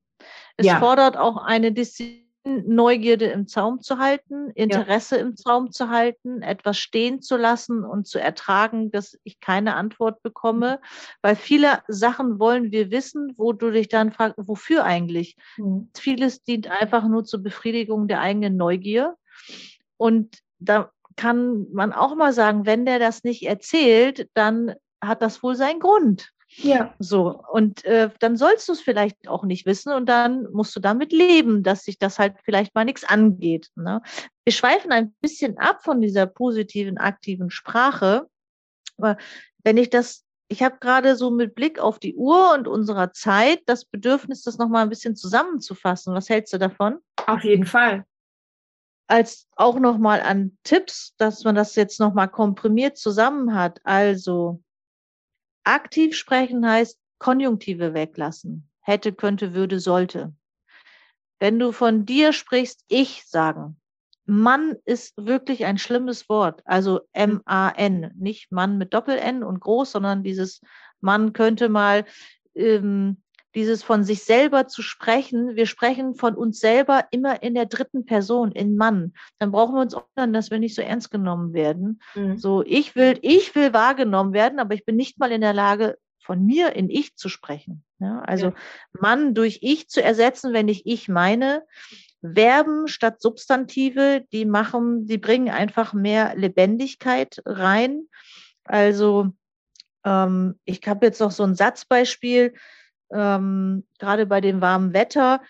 Es 0.57 0.66
ja. 0.66 0.79
fordert 0.79 1.16
auch 1.16 1.38
eine 1.38 1.72
Disziplin, 1.72 2.20
Neugierde 2.44 3.26
im 3.26 3.48
Zaum 3.48 3.83
zu 3.83 3.98
halten, 3.98 4.48
Interesse 4.55 5.16
ja. 5.16 5.22
im 5.22 5.37
Zaum 5.37 5.72
zu 5.72 5.90
halten, 5.90 6.40
etwas 6.40 6.79
stehen 6.79 7.20
zu 7.20 7.37
lassen 7.37 7.85
und 7.85 8.07
zu 8.07 8.18
ertragen, 8.18 8.90
dass 8.90 9.18
ich 9.24 9.40
keine 9.40 9.74
Antwort 9.74 10.22
bekomme. 10.22 10.81
Weil 11.20 11.37
viele 11.37 11.83
Sachen 11.87 12.38
wollen 12.38 12.72
wir 12.72 12.90
wissen, 12.90 13.35
wo 13.37 13.53
du 13.53 13.70
dich 13.70 13.88
dann 13.88 14.11
fragst, 14.11 14.37
wofür 14.38 14.85
eigentlich? 14.85 15.37
Mhm. 15.59 15.90
Vieles 15.94 16.42
dient 16.42 16.70
einfach 16.70 17.07
nur 17.07 17.24
zur 17.24 17.42
Befriedigung 17.42 18.09
der 18.09 18.20
eigenen 18.20 18.57
Neugier. 18.57 19.16
Und 20.01 20.39
da 20.61 20.91
kann 21.17 21.67
man 21.73 21.93
auch 21.93 22.15
mal 22.15 22.33
sagen, 22.33 22.65
wenn 22.65 22.87
der 22.87 22.99
das 22.99 23.23
nicht 23.23 23.47
erzählt, 23.47 24.31
dann 24.33 24.75
hat 25.03 25.21
das 25.21 25.43
wohl 25.43 25.55
seinen 25.55 25.79
Grund. 25.79 26.31
Ja. 26.57 26.95
So, 26.99 27.45
und 27.53 27.85
äh, 27.85 28.09
dann 28.19 28.39
sollst 28.39 28.67
du 28.67 28.73
es 28.73 28.81
vielleicht 28.81 29.29
auch 29.29 29.45
nicht 29.45 29.67
wissen 29.67 29.93
und 29.93 30.09
dann 30.09 30.51
musst 30.53 30.75
du 30.75 30.81
damit 30.81 31.13
leben, 31.13 31.63
dass 31.63 31.85
sich 31.85 31.99
das 31.99 32.19
halt 32.19 32.37
vielleicht 32.45 32.75
mal 32.75 32.87
nichts 32.87 33.05
angeht. 33.05 33.69
Ne? 33.77 34.01
Wir 34.45 34.55
schweifen 34.55 34.91
ein 34.91 35.15
bisschen 35.21 35.59
ab 35.59 35.85
von 35.85 36.01
dieser 36.01 36.27
positiven, 36.27 36.97
aktiven 36.97 37.51
Sprache. 37.51 38.27
Aber 38.97 39.19
wenn 39.65 39.77
ich 39.77 39.91
das, 39.91 40.25
ich 40.49 40.63
habe 40.63 40.79
gerade 40.81 41.15
so 41.15 41.31
mit 41.31 41.55
Blick 41.55 41.79
auf 41.79 41.99
die 41.99 42.17
Uhr 42.17 42.55
und 42.55 42.67
unserer 42.69 43.13
Zeit 43.13 43.61
das 43.67 43.85
Bedürfnis, 43.85 44.43
das 44.43 44.57
nochmal 44.57 44.83
ein 44.83 44.89
bisschen 44.89 45.15
zusammenzufassen. 45.15 46.15
Was 46.15 46.31
hältst 46.31 46.55
du 46.55 46.59
davon? 46.59 47.01
Auf 47.27 47.45
jeden 47.45 47.67
Fall 47.67 48.07
als 49.11 49.49
auch 49.57 49.79
nochmal 49.81 50.20
an 50.20 50.57
Tipps, 50.62 51.14
dass 51.16 51.42
man 51.42 51.57
das 51.57 51.75
jetzt 51.75 51.99
nochmal 51.99 52.29
komprimiert 52.29 52.96
zusammen 52.96 53.55
hat. 53.55 53.81
Also 53.83 54.62
aktiv 55.64 56.16
sprechen 56.16 56.66
heißt 56.66 56.99
Konjunktive 57.18 57.92
weglassen. 57.92 58.68
Hätte, 58.81 59.12
könnte, 59.12 59.53
würde, 59.53 59.81
sollte. 59.81 60.33
Wenn 61.40 61.59
du 61.59 61.73
von 61.73 62.07
dir 62.07 62.33
sprichst, 62.33 62.85
ich 62.88 63.27
sagen. 63.27 63.81
Mann 64.27 64.77
ist 64.85 65.14
wirklich 65.16 65.64
ein 65.64 65.79
schlimmes 65.79 66.29
Wort. 66.29 66.62
Also 66.64 67.01
M-A-N. 67.12 68.12
Nicht 68.16 68.53
Mann 68.53 68.79
mit 68.79 68.94
Doppel-N 68.94 69.42
und 69.42 69.59
groß, 69.59 69.90
sondern 69.90 70.23
dieses 70.23 70.61
Mann 71.01 71.33
könnte 71.33 71.68
mal 71.68 72.05
ähm, 72.55 73.23
dieses 73.55 73.83
von 73.83 74.05
sich 74.05 74.23
selber 74.25 74.69
zu 74.69 74.83
sprechen. 74.83 75.57
Wir 75.57 75.67
sprechen 75.67 76.15
von 76.15 76.35
uns 76.35 76.61
selber 76.61 77.07
immer 77.11 77.43
in 77.43 77.55
der 77.55 77.67
dritten 77.67 78.05
Person, 78.05 78.53
in 78.53 78.77
Mann. 78.77 79.13
Dann 79.39 79.51
brauchen 79.51 79.75
wir 79.75 79.83
uns 79.83 79.95
wundern, 79.95 80.33
dass 80.33 80.51
wir 80.51 80.59
nicht 80.59 80.75
so 80.75 80.83
ernst 80.83 81.11
genommen 81.11 81.53
werden. 81.53 82.01
Mhm. 82.15 82.39
So, 82.39 82.63
ich 82.65 82.95
will, 82.95 83.19
ich 83.23 83.55
will 83.55 83.73
wahrgenommen 83.73 84.33
werden, 84.33 84.61
aber 84.61 84.75
ich 84.75 84.85
bin 84.85 84.97
nicht 84.97 85.19
mal 85.19 85.33
in 85.33 85.41
der 85.41 85.55
Lage, 85.55 85.97
von 86.23 86.45
mir 86.45 86.77
in 86.77 86.91
Ich 86.91 87.17
zu 87.17 87.29
sprechen. 87.29 87.83
Ja, 87.99 88.21
also 88.21 88.47
ja. 88.47 88.55
Mann 88.93 89.35
durch 89.35 89.61
Ich 89.63 89.89
zu 89.89 90.03
ersetzen, 90.03 90.53
wenn 90.53 90.69
ich 90.69 90.87
ich 90.87 91.09
meine. 91.09 91.65
Verben 92.23 92.87
statt 92.87 93.23
Substantive, 93.23 94.25
die 94.31 94.45
machen, 94.45 95.07
die 95.07 95.17
bringen 95.17 95.49
einfach 95.49 95.95
mehr 95.95 96.37
Lebendigkeit 96.37 97.41
rein. 97.47 98.03
Also 98.65 99.33
ähm, 100.05 100.59
ich 100.65 100.87
habe 100.87 101.07
jetzt 101.07 101.21
noch 101.21 101.31
so 101.31 101.43
ein 101.45 101.55
Satzbeispiel 101.55 102.55
ähm, 103.12 103.87
gerade 103.99 104.27
bei 104.27 104.40
dem 104.40 104.61
warmen 104.61 104.92
Wetter. 104.92 105.42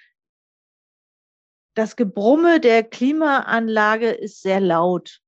Das 1.75 1.97
Gebrumme 1.97 2.61
der 2.61 2.83
Klimaanlage 2.83 4.11
ist 4.11 4.43
sehr 4.43 4.61
laut. 4.61 5.21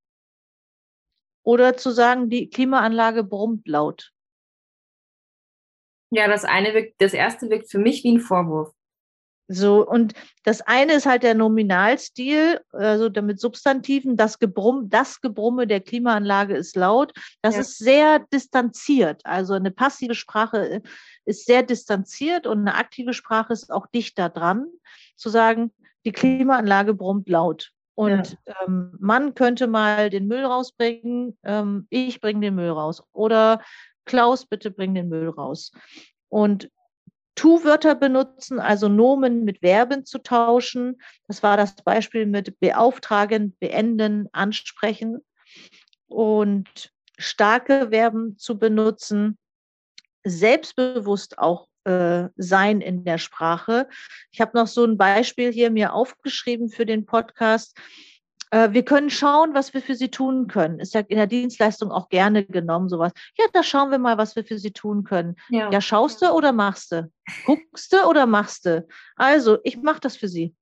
Oder 1.45 1.77
zu 1.77 1.91
sagen, 1.91 2.31
die 2.31 2.51
Klimaanlage 2.51 3.25
brummt 3.25 3.67
laut. 3.67 4.13
Ja, 6.11 6.29
das 6.29 6.45
eine 6.45 6.75
wirkt, 6.75 7.01
das 7.01 7.15
erste 7.15 7.49
wirkt 7.49 7.71
für 7.71 7.79
mich 7.79 8.05
wie 8.05 8.17
ein 8.17 8.21
Vorwurf. 8.21 8.75
So, 9.53 9.87
und 9.87 10.15
das 10.45 10.61
eine 10.63 10.95
ist 10.95 11.07
halt 11.07 11.23
der 11.23 11.35
Nominalstil, 11.35 12.61
also 12.73 13.09
damit 13.09 13.41
Substantiven, 13.41 14.17
das 14.17 14.39
Gebrumm, 14.39 14.89
das 14.89 15.21
Gebrumme 15.21 15.67
der 15.67 15.81
Klimaanlage 15.81 16.57
ist 16.57 16.77
laut. 16.77 17.13
Das 17.43 17.55
ja. 17.55 17.61
ist 17.61 17.79
sehr 17.79 18.19
distanziert. 18.33 19.21
Also 19.25 19.55
eine 19.55 19.71
passive 19.71 20.15
Sprache 20.15 20.69
äh, 20.69 20.81
ist 21.25 21.47
sehr 21.47 21.63
distanziert 21.63 22.47
und 22.47 22.61
eine 22.61 22.77
aktive 22.77 23.13
Sprache 23.13 23.53
ist 23.53 23.71
auch 23.71 23.87
dichter 23.89 24.29
dran, 24.29 24.67
zu 25.17 25.29
sagen, 25.29 25.73
die 26.05 26.13
Klimaanlage 26.13 26.95
brummt 26.95 27.29
laut. 27.29 27.71
Und 27.95 28.39
ja. 28.47 28.55
ähm, 28.65 28.97
man 29.01 29.35
könnte 29.35 29.67
mal 29.67 30.09
den 30.09 30.27
Müll 30.27 30.45
rausbringen, 30.45 31.37
ähm, 31.45 31.87
ich 31.91 32.21
bringe 32.21 32.41
den 32.41 32.55
Müll 32.55 32.71
raus. 32.71 33.03
Oder 33.13 33.61
Klaus, 34.07 34.47
bitte 34.47 34.71
bring 34.71 34.95
den 34.95 35.09
Müll 35.09 35.29
raus. 35.29 35.73
Und 36.29 36.71
Tu-Wörter 37.35 37.95
benutzen, 37.95 38.61
also 38.61 38.89
Nomen 38.89 39.45
mit 39.45 39.61
Verben 39.61 40.05
zu 40.05 40.19
tauschen. 40.19 41.01
Das 41.29 41.43
war 41.43 41.57
das 41.57 41.75
Beispiel 41.77 42.27
mit 42.27 42.59
beauftragen, 42.61 43.57
beenden, 43.59 44.29
ansprechen. 44.33 45.25
Und 46.07 46.93
starke 47.19 47.89
Verben 47.91 48.37
zu 48.39 48.59
benutzen, 48.59 49.39
selbstbewusst 50.25 51.39
auch 51.39 51.69
äh, 51.85 52.29
sein 52.37 52.81
in 52.81 53.05
der 53.05 53.19
Sprache. 53.19 53.89
Ich 54.31 54.41
habe 54.41 54.57
noch 54.57 54.67
so 54.67 54.85
ein 54.85 54.97
Beispiel 54.97 55.53
hier 55.53 55.71
mir 55.71 55.95
aufgeschrieben 55.95 56.69
für 56.69 56.87
den 56.87 57.07
Podcast. 57.07 57.77
Äh, 58.53 58.73
wir 58.73 58.85
können 58.85 59.09
schauen, 59.09 59.55
was 59.55 59.73
wir 59.73 59.81
für 59.81 59.95
sie 59.95 60.11
tun 60.11 60.47
können. 60.47 60.79
Ist 60.79 60.93
ja 60.93 61.01
in 61.01 61.17
der 61.17 61.27
Dienstleistung 61.27 61.91
auch 61.91 62.11
gerne 62.11 62.45
genommen, 62.45 62.91
sowas. 62.91 63.13
Ja, 63.39 63.47
da 63.53 63.63
schauen 63.63 63.91
wir 63.91 63.99
mal, 63.99 64.19
was 64.19 64.37
wir 64.37 64.45
für 64.45 64.59
sie 64.59 64.73
tun 64.73 65.05
können. 65.05 65.37
Ja, 65.49 65.71
ja 65.71 65.81
schaust 65.81 66.21
du 66.21 66.31
oder 66.31 66.53
machst 66.53 66.93
du? 66.93 67.11
Guckst 67.47 67.93
du 67.93 68.05
oder 68.07 68.27
machst 68.27 68.67
du? 68.67 68.87
Also, 69.17 69.59
ich 69.65 69.79
mache 69.79 70.01
das 70.01 70.17
für 70.17 70.29
sie. 70.29 70.55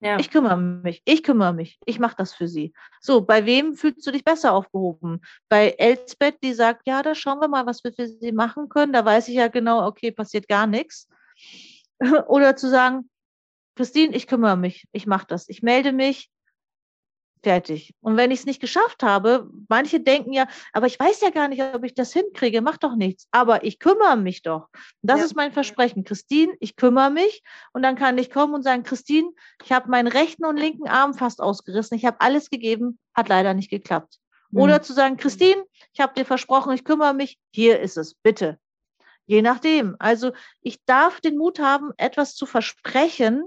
Ja. 0.00 0.18
Ich 0.18 0.30
kümmere 0.30 0.56
mich, 0.56 1.02
ich 1.04 1.22
kümmere 1.22 1.52
mich, 1.52 1.78
ich 1.84 2.00
mache 2.00 2.16
das 2.16 2.32
für 2.32 2.48
sie. 2.48 2.72
So, 3.00 3.20
bei 3.20 3.44
wem 3.46 3.74
fühlst 3.74 4.04
du 4.06 4.10
dich 4.10 4.24
besser 4.24 4.52
aufgehoben? 4.52 5.20
Bei 5.48 5.70
Elsbeth, 5.78 6.42
die 6.42 6.54
sagt, 6.54 6.86
ja, 6.86 7.02
da 7.02 7.14
schauen 7.14 7.40
wir 7.40 7.46
mal, 7.46 7.66
was 7.66 7.84
wir 7.84 7.92
für 7.92 8.08
sie 8.08 8.32
machen 8.32 8.68
können. 8.68 8.92
Da 8.92 9.04
weiß 9.04 9.28
ich 9.28 9.34
ja 9.34 9.48
genau, 9.48 9.86
okay, 9.86 10.10
passiert 10.10 10.48
gar 10.48 10.66
nichts. 10.66 11.08
Oder 12.26 12.56
zu 12.56 12.68
sagen, 12.68 13.10
Christine, 13.76 14.14
ich 14.14 14.26
kümmere 14.26 14.56
mich, 14.56 14.86
ich 14.92 15.06
mache 15.06 15.26
das, 15.28 15.48
ich 15.48 15.62
melde 15.62 15.92
mich, 15.92 16.31
fertig. 17.42 17.94
Und 18.00 18.16
wenn 18.16 18.30
ich 18.30 18.40
es 18.40 18.46
nicht 18.46 18.60
geschafft 18.60 19.02
habe, 19.02 19.50
manche 19.68 20.00
denken 20.00 20.32
ja, 20.32 20.46
aber 20.72 20.86
ich 20.86 20.98
weiß 20.98 21.20
ja 21.20 21.30
gar 21.30 21.48
nicht, 21.48 21.62
ob 21.62 21.84
ich 21.84 21.94
das 21.94 22.12
hinkriege, 22.12 22.62
mach 22.62 22.76
doch 22.76 22.94
nichts. 22.94 23.26
Aber 23.30 23.64
ich 23.64 23.78
kümmere 23.78 24.16
mich 24.16 24.42
doch. 24.42 24.68
Das 25.02 25.20
ja. 25.20 25.26
ist 25.26 25.36
mein 25.36 25.52
Versprechen. 25.52 26.04
Christine, 26.04 26.52
ich 26.60 26.76
kümmere 26.76 27.10
mich. 27.10 27.42
Und 27.72 27.82
dann 27.82 27.96
kann 27.96 28.18
ich 28.18 28.30
kommen 28.30 28.54
und 28.54 28.62
sagen, 28.62 28.82
Christine, 28.82 29.30
ich 29.64 29.72
habe 29.72 29.90
meinen 29.90 30.08
rechten 30.08 30.44
und 30.44 30.56
linken 30.56 30.88
Arm 30.88 31.14
fast 31.14 31.40
ausgerissen. 31.40 31.96
Ich 31.96 32.04
habe 32.04 32.20
alles 32.20 32.50
gegeben, 32.50 32.98
hat 33.14 33.28
leider 33.28 33.54
nicht 33.54 33.70
geklappt. 33.70 34.18
Mhm. 34.50 34.60
Oder 34.60 34.82
zu 34.82 34.92
sagen, 34.92 35.16
Christine, 35.16 35.64
ich 35.92 36.00
habe 36.00 36.14
dir 36.14 36.24
versprochen, 36.24 36.72
ich 36.72 36.84
kümmere 36.84 37.14
mich. 37.14 37.38
Hier 37.52 37.80
ist 37.80 37.96
es, 37.96 38.14
bitte. 38.14 38.58
Je 39.26 39.42
nachdem. 39.42 39.96
Also 39.98 40.32
ich 40.60 40.84
darf 40.84 41.20
den 41.20 41.38
Mut 41.38 41.58
haben, 41.58 41.92
etwas 41.96 42.34
zu 42.34 42.46
versprechen, 42.46 43.44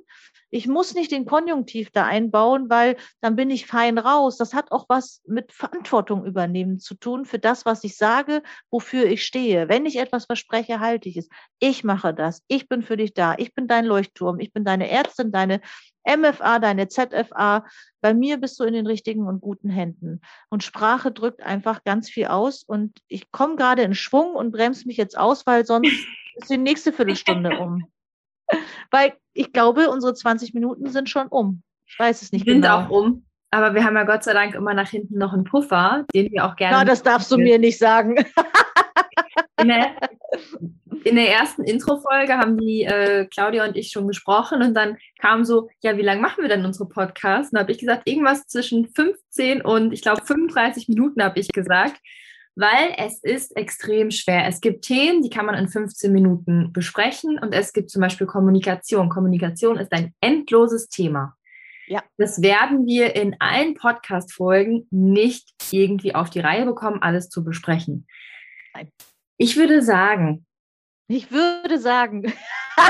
ich 0.56 0.68
muss 0.68 0.96
nicht 0.96 1.12
den 1.12 1.26
Konjunktiv 1.26 1.90
da 1.92 2.06
einbauen, 2.06 2.70
weil 2.70 2.96
dann 3.20 3.36
bin 3.36 3.50
ich 3.50 3.68
fein 3.68 3.98
raus. 3.98 4.38
Das 4.38 4.54
hat 4.54 4.72
auch 4.72 4.86
was 4.88 5.22
mit 5.28 5.52
Verantwortung 5.52 6.24
übernehmen 6.24 6.80
zu 6.80 6.96
tun 6.96 7.26
für 7.26 7.40
das, 7.40 7.66
was 7.66 7.84
ich 7.84 7.98
sage, 7.98 8.42
wofür 8.72 9.04
ich 9.04 9.26
stehe. 9.26 9.68
Wenn 9.68 9.86
ich 9.86 9.98
etwas 9.98 10.28
verspreche, 10.28 10.80
halte 10.80 11.10
ich 11.10 11.18
es. 11.18 11.28
Ich 11.60 11.84
mache 11.84 12.14
das. 12.14 12.42
Ich 12.48 12.70
bin 12.70 12.84
für 12.84 12.96
dich 12.96 13.14
da. 13.14 13.36
Ich 13.38 13.54
bin 13.54 13.68
dein 13.68 13.84
Leuchtturm. 13.84 14.40
Ich 14.40 14.54
bin 14.54 14.64
deine 14.64 14.90
Ärztin, 14.90 15.34
deine 15.34 15.60
MFA, 16.08 16.60
deine 16.60 16.88
ZFA. 16.88 17.66
Bei 18.00 18.14
mir 18.14 18.38
bist 18.38 18.58
du 18.58 18.64
in 18.64 18.76
den 18.76 18.88
richtigen 18.88 19.28
und 19.28 19.42
guten 19.42 19.70
Händen. 19.70 20.22
Und 20.50 20.64
Sprache 20.64 21.12
drückt 21.12 21.44
einfach 21.44 21.84
ganz 21.84 22.10
viel 22.10 22.28
aus. 22.28 22.64
Und 22.64 23.02
ich 23.10 23.30
komme 23.30 23.58
gerade 23.58 23.82
in 23.82 23.94
Schwung 23.94 24.36
und 24.36 24.54
bremse 24.54 24.88
mich 24.88 24.96
jetzt 24.96 25.18
aus, 25.18 25.46
weil 25.46 25.66
sonst 25.66 25.92
ist 26.36 26.50
die 26.50 26.58
nächste 26.58 26.94
Viertelstunde 26.94 27.60
um. 27.60 27.84
Weil 28.92 29.14
ich 29.34 29.52
glaube, 29.54 29.90
unsere 29.90 30.14
20 30.14 30.54
Minuten 30.54 30.90
sind 30.90 31.10
schon 31.10 31.28
um. 31.28 31.62
Ich 31.86 31.98
weiß 32.00 32.22
es 32.22 32.32
nicht 32.32 32.46
sind 32.46 32.62
genau. 32.62 32.80
Sind 32.80 32.88
auch 32.88 32.90
um. 32.90 33.26
Aber 33.52 33.74
wir 33.74 33.86
haben 33.86 33.96
ja 33.96 34.04
Gott 34.04 34.24
sei 34.24 34.34
Dank 34.34 34.56
immer 34.56 34.74
nach 34.74 34.90
hinten 34.90 35.18
noch 35.18 35.34
einen 35.34 35.46
Puffer, 35.46 36.06
den 36.14 36.32
wir 36.32 36.46
auch 36.46 36.56
gerne. 36.56 36.78
Ja, 36.78 36.86
das 36.86 37.04
darfst 37.04 37.32
du 37.32 37.38
mir 37.38 37.58
nicht 37.60 37.78
sagen. 37.78 38.18
In 39.62 39.70
der, 39.70 39.96
in 41.06 41.16
der 41.16 41.32
ersten 41.32 41.64
Intro-Folge 41.64 42.38
haben 42.38 42.58
die 42.58 42.84
äh, 42.84 43.26
Claudia 43.28 43.66
und 43.66 43.78
ich 43.78 43.90
schon 43.90 44.08
gesprochen 44.08 44.62
und 44.62 44.74
dann 44.74 44.98
kam 45.20 45.46
so, 45.46 45.70
ja, 45.80 45.98
wie 45.98 46.02
lange 46.02 46.20
machen 46.20 46.42
wir 46.42 46.50
denn 46.50 46.66
unsere 46.66 46.90
Podcasts? 46.90 47.52
Und 47.52 47.56
da 47.56 47.62
habe 47.62 47.72
ich 47.72 47.78
gesagt, 47.78 48.08
irgendwas 48.08 48.48
zwischen 48.48 48.90
15 48.90 49.62
und 49.62 49.94
ich 49.94 50.02
glaube 50.02 50.26
35 50.26 50.90
Minuten 50.90 51.24
habe 51.24 51.40
ich 51.40 51.48
gesagt 51.48 52.02
weil 52.56 52.94
es 52.98 53.22
ist 53.22 53.56
extrem 53.58 54.12
schwer. 54.12 54.48
Es 54.48 54.62
gibt 54.62 54.86
Themen, 54.86 55.22
die 55.22 55.30
kann 55.30 55.46
man 55.46 55.56
in 55.56 55.68
15 55.68 56.12
Minuten 56.12 56.72
besprechen 56.72 57.38
und 57.40 57.54
es 57.54 57.74
gibt 57.74 57.90
zum 57.90 58.02
Beispiel 58.02 58.28
Kommunikation. 58.28 59.10
Kommunikation 59.10 59.78
ist 59.78 59.92
ein 59.92 60.14
endloses 60.22 60.88
Thema. 60.88 61.36
Ja. 61.88 62.04
Das 62.18 62.42
werden 62.42 62.88
wir 62.88 63.16
in 63.16 63.36
allen 63.40 63.76
Podcast-Folgen 63.76 64.88
nicht 64.90 65.54
irgendwie 65.72 66.16
auf 66.16 66.30
die 66.30 66.40
Reihe 66.40 66.66
bekommen, 66.66 67.02
alles 67.02 67.30
zu 67.30 67.44
besprechen. 67.44 68.08
Ich 69.38 69.58
würde 69.58 69.82
sagen. 69.82 70.46
Ich 71.08 71.32
würde 71.32 71.78
sagen. 71.78 72.24
oh, 72.78 72.82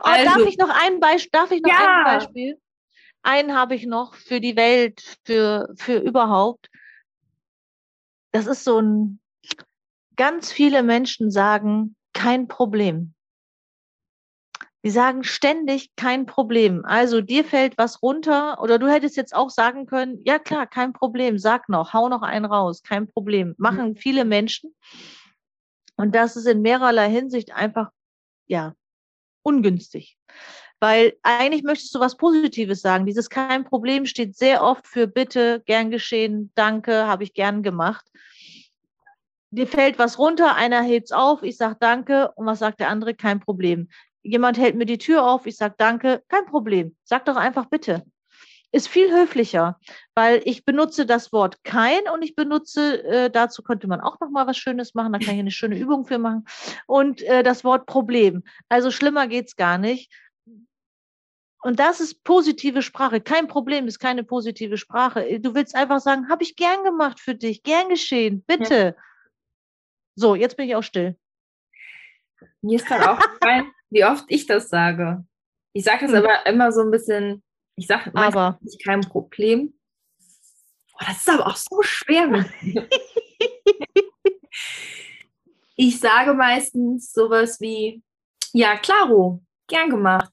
also, 0.00 0.24
darf 0.24 0.48
ich 0.48 0.56
noch 0.58 0.70
ein 0.70 0.98
Beispiel? 0.98 1.30
Darf 1.32 1.50
ich 1.52 1.62
noch 1.62 1.70
ja. 1.70 1.98
ein 1.98 2.04
Beispiel? 2.04 2.58
Einen 3.24 3.54
habe 3.54 3.74
ich 3.74 3.86
noch 3.86 4.14
für 4.14 4.40
die 4.40 4.56
Welt, 4.56 5.18
für, 5.24 5.72
für 5.76 5.96
überhaupt. 5.98 6.70
Das 8.32 8.46
ist 8.46 8.64
so 8.64 8.80
ein, 8.80 9.20
ganz 10.16 10.52
viele 10.52 10.82
Menschen 10.82 11.30
sagen, 11.30 11.96
kein 12.12 12.48
Problem. 12.48 13.14
Die 14.84 14.90
sagen 14.90 15.24
ständig 15.24 15.96
kein 15.96 16.26
Problem. 16.26 16.84
Also 16.84 17.22
dir 17.22 17.44
fällt 17.44 17.78
was 17.78 18.02
runter 18.02 18.60
oder 18.60 18.78
du 18.78 18.86
hättest 18.86 19.16
jetzt 19.16 19.34
auch 19.34 19.48
sagen 19.48 19.86
können, 19.86 20.20
ja 20.24 20.38
klar, 20.38 20.66
kein 20.66 20.92
Problem, 20.92 21.38
sag 21.38 21.70
noch, 21.70 21.94
hau 21.94 22.10
noch 22.10 22.20
einen 22.20 22.44
raus, 22.44 22.82
kein 22.82 23.08
Problem. 23.08 23.54
Machen 23.56 23.90
mhm. 23.90 23.96
viele 23.96 24.26
Menschen. 24.26 24.74
Und 25.96 26.14
das 26.14 26.36
ist 26.36 26.46
in 26.46 26.60
mehrerlei 26.60 27.08
Hinsicht 27.08 27.52
einfach, 27.52 27.90
ja, 28.46 28.74
ungünstig. 29.42 30.18
Weil 30.84 31.14
eigentlich 31.22 31.62
möchtest 31.62 31.94
du 31.94 32.00
was 32.00 32.18
Positives 32.18 32.82
sagen. 32.82 33.06
Dieses 33.06 33.30
kein 33.30 33.64
Problem 33.64 34.04
steht 34.04 34.36
sehr 34.36 34.62
oft 34.62 34.86
für 34.86 35.06
bitte, 35.06 35.62
gern 35.64 35.90
geschehen, 35.90 36.52
danke, 36.56 37.06
habe 37.06 37.24
ich 37.24 37.32
gern 37.32 37.62
gemacht. 37.62 38.04
Dir 39.50 39.66
fällt 39.66 39.98
was 39.98 40.18
runter, 40.18 40.56
einer 40.56 40.82
hebt's 40.82 41.10
auf, 41.10 41.42
ich 41.42 41.56
sage 41.56 41.78
danke 41.80 42.32
und 42.32 42.44
was 42.44 42.58
sagt 42.58 42.80
der 42.80 42.90
andere? 42.90 43.14
Kein 43.14 43.40
Problem. 43.40 43.88
Jemand 44.22 44.58
hält 44.58 44.74
mir 44.74 44.84
die 44.84 44.98
Tür 44.98 45.26
auf, 45.26 45.46
ich 45.46 45.56
sage 45.56 45.74
danke, 45.78 46.22
kein 46.28 46.44
Problem. 46.44 46.94
Sag 47.04 47.24
doch 47.24 47.36
einfach 47.36 47.64
bitte 47.64 48.04
ist 48.74 48.88
viel 48.88 49.12
höflicher, 49.12 49.78
weil 50.16 50.42
ich 50.44 50.64
benutze 50.64 51.06
das 51.06 51.32
Wort 51.32 51.62
kein 51.62 52.00
und 52.12 52.22
ich 52.22 52.34
benutze, 52.34 53.04
äh, 53.04 53.30
dazu 53.30 53.62
könnte 53.62 53.86
man 53.86 54.00
auch 54.00 54.18
noch 54.18 54.30
mal 54.30 54.48
was 54.48 54.56
Schönes 54.56 54.94
machen, 54.94 55.12
da 55.12 55.20
kann 55.20 55.34
ich 55.34 55.40
eine 55.40 55.52
schöne 55.52 55.78
Übung 55.78 56.04
für 56.06 56.18
machen 56.18 56.44
und 56.88 57.22
äh, 57.22 57.44
das 57.44 57.62
Wort 57.62 57.86
Problem. 57.86 58.42
Also 58.68 58.90
schlimmer 58.90 59.28
geht's 59.28 59.54
gar 59.54 59.78
nicht. 59.78 60.10
Und 61.64 61.80
das 61.80 61.98
ist 61.98 62.22
positive 62.24 62.82
Sprache. 62.82 63.22
Kein 63.22 63.48
Problem 63.48 63.86
ist 63.86 63.98
keine 63.98 64.22
positive 64.22 64.76
Sprache. 64.76 65.40
Du 65.40 65.54
willst 65.54 65.74
einfach 65.74 65.98
sagen, 65.98 66.28
habe 66.28 66.42
ich 66.42 66.56
gern 66.56 66.84
gemacht 66.84 67.18
für 67.18 67.34
dich, 67.34 67.62
gern 67.62 67.88
geschehen, 67.88 68.44
bitte. 68.46 68.94
Ja. 68.94 69.02
So, 70.14 70.34
jetzt 70.34 70.58
bin 70.58 70.68
ich 70.68 70.76
auch 70.76 70.82
still. 70.82 71.16
Mir 72.60 72.76
ist 72.76 72.84
gerade 72.86 73.10
aufgefallen, 73.10 73.72
wie 73.90 74.04
oft 74.04 74.26
ich 74.28 74.44
das 74.44 74.68
sage. 74.68 75.24
Ich 75.72 75.84
sage 75.84 76.06
das 76.06 76.10
hm. 76.10 76.18
aber 76.18 76.44
immer 76.44 76.70
so 76.70 76.82
ein 76.82 76.90
bisschen, 76.90 77.42
ich 77.76 77.86
sage 77.86 78.10
aber 78.14 78.60
kein 78.84 79.00
Problem. 79.00 79.72
Oh, 80.96 81.04
das 81.06 81.16
ist 81.16 81.30
aber 81.30 81.46
auch 81.46 81.56
so 81.56 81.80
schwer 81.80 82.44
Ich 85.76 85.98
sage 85.98 86.34
meistens 86.34 87.10
sowas 87.10 87.58
wie, 87.58 88.02
ja, 88.52 88.76
klaro, 88.76 89.42
gern 89.66 89.88
gemacht. 89.88 90.30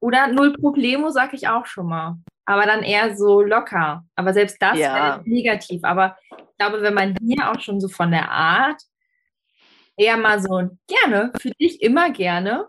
Oder 0.00 0.28
null 0.28 0.52
Problemo, 0.52 1.10
sag 1.10 1.34
ich 1.34 1.48
auch 1.48 1.66
schon 1.66 1.86
mal. 1.86 2.16
Aber 2.44 2.64
dann 2.64 2.82
eher 2.82 3.16
so 3.16 3.42
locker. 3.42 4.04
Aber 4.14 4.32
selbst 4.32 4.56
das 4.60 4.78
ja. 4.78 5.20
negativ. 5.24 5.84
Aber 5.84 6.16
ich 6.30 6.56
glaube, 6.58 6.82
wenn 6.82 6.94
man 6.94 7.16
hier 7.20 7.50
auch 7.50 7.60
schon 7.60 7.80
so 7.80 7.88
von 7.88 8.10
der 8.10 8.30
Art 8.30 8.80
eher 9.96 10.16
mal 10.16 10.40
so 10.40 10.70
gerne, 10.86 11.32
für 11.40 11.50
dich 11.50 11.82
immer 11.82 12.10
gerne, 12.10 12.68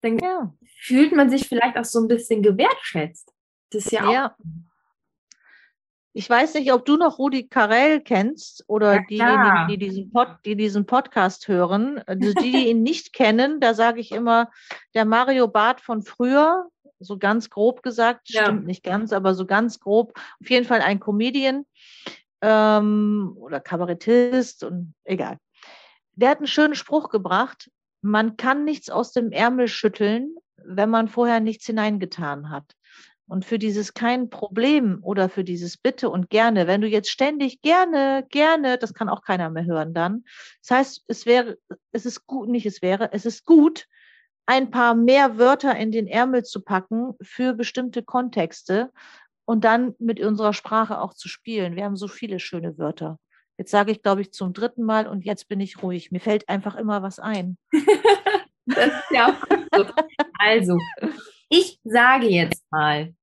dann 0.00 0.18
ja. 0.18 0.54
fühlt 0.80 1.14
man 1.14 1.28
sich 1.28 1.48
vielleicht 1.48 1.76
auch 1.76 1.84
so 1.84 2.00
ein 2.00 2.08
bisschen 2.08 2.42
gewertschätzt. 2.42 3.32
Das 3.70 3.86
ist 3.86 3.92
ja 3.92 4.04
auch. 4.04 4.30
Ich 6.12 6.28
weiß 6.28 6.54
nicht, 6.54 6.72
ob 6.72 6.84
du 6.84 6.96
noch 6.96 7.18
Rudi 7.18 7.46
Carell 7.46 8.00
kennst 8.00 8.64
oder 8.66 8.94
ja, 8.94 9.02
diejenigen, 9.08 9.68
die 9.68 9.78
diesen, 9.78 10.12
Pod, 10.12 10.28
die 10.44 10.56
diesen 10.56 10.84
Podcast 10.84 11.46
hören. 11.46 12.02
Also 12.06 12.32
die, 12.32 12.50
die 12.50 12.68
ihn 12.68 12.82
nicht 12.82 13.12
kennen, 13.12 13.60
da 13.60 13.74
sage 13.74 14.00
ich 14.00 14.10
immer, 14.10 14.50
der 14.94 15.04
Mario 15.04 15.46
Barth 15.46 15.80
von 15.80 16.02
früher, 16.02 16.66
so 16.98 17.16
ganz 17.16 17.48
grob 17.48 17.82
gesagt, 17.82 18.28
ja. 18.30 18.42
stimmt 18.42 18.66
nicht 18.66 18.82
ganz, 18.82 19.12
aber 19.12 19.34
so 19.34 19.46
ganz 19.46 19.78
grob, 19.78 20.12
auf 20.40 20.50
jeden 20.50 20.66
Fall 20.66 20.80
ein 20.80 21.00
Comedian 21.00 21.64
ähm, 22.42 23.32
oder 23.36 23.60
Kabarettist 23.60 24.64
und 24.64 24.94
egal. 25.04 25.38
Der 26.14 26.30
hat 26.30 26.38
einen 26.38 26.46
schönen 26.46 26.74
Spruch 26.74 27.08
gebracht, 27.08 27.70
man 28.02 28.36
kann 28.36 28.64
nichts 28.64 28.90
aus 28.90 29.12
dem 29.12 29.30
Ärmel 29.30 29.68
schütteln, 29.68 30.34
wenn 30.56 30.90
man 30.90 31.08
vorher 31.08 31.40
nichts 31.40 31.66
hineingetan 31.66 32.50
hat. 32.50 32.74
Und 33.30 33.44
für 33.44 33.60
dieses 33.60 33.94
kein 33.94 34.28
Problem 34.28 34.98
oder 35.02 35.28
für 35.28 35.44
dieses 35.44 35.76
Bitte 35.76 36.10
und 36.10 36.30
gerne, 36.30 36.66
wenn 36.66 36.80
du 36.80 36.88
jetzt 36.88 37.10
ständig 37.10 37.62
gerne, 37.62 38.26
gerne, 38.28 38.76
das 38.76 38.92
kann 38.92 39.08
auch 39.08 39.22
keiner 39.22 39.50
mehr 39.50 39.66
hören 39.66 39.94
dann. 39.94 40.24
Das 40.62 40.76
heißt, 40.76 41.04
es 41.06 41.26
wäre, 41.26 41.56
es 41.92 42.06
ist 42.06 42.26
gut, 42.26 42.48
nicht 42.48 42.66
es 42.66 42.82
wäre, 42.82 43.12
es 43.12 43.26
ist 43.26 43.44
gut, 43.44 43.86
ein 44.46 44.72
paar 44.72 44.96
mehr 44.96 45.38
Wörter 45.38 45.76
in 45.76 45.92
den 45.92 46.08
Ärmel 46.08 46.42
zu 46.42 46.60
packen 46.60 47.14
für 47.22 47.54
bestimmte 47.54 48.02
Kontexte 48.02 48.90
und 49.44 49.62
dann 49.62 49.94
mit 50.00 50.18
unserer 50.18 50.52
Sprache 50.52 51.00
auch 51.00 51.14
zu 51.14 51.28
spielen. 51.28 51.76
Wir 51.76 51.84
haben 51.84 51.96
so 51.96 52.08
viele 52.08 52.40
schöne 52.40 52.78
Wörter. 52.78 53.20
Jetzt 53.58 53.70
sage 53.70 53.92
ich, 53.92 54.02
glaube 54.02 54.22
ich, 54.22 54.32
zum 54.32 54.54
dritten 54.54 54.82
Mal 54.82 55.06
und 55.06 55.24
jetzt 55.24 55.48
bin 55.48 55.60
ich 55.60 55.84
ruhig. 55.84 56.10
Mir 56.10 56.18
fällt 56.18 56.48
einfach 56.48 56.74
immer 56.74 57.00
was 57.02 57.20
ein. 57.20 57.58
das 58.66 58.88
ist 58.88 59.10
ja 59.12 59.28
auch 59.28 59.48
gut 59.48 59.68
so. 59.72 59.86
Also, 60.36 60.78
ich 61.48 61.78
sage 61.84 62.26
jetzt 62.26 62.64
mal, 62.72 63.14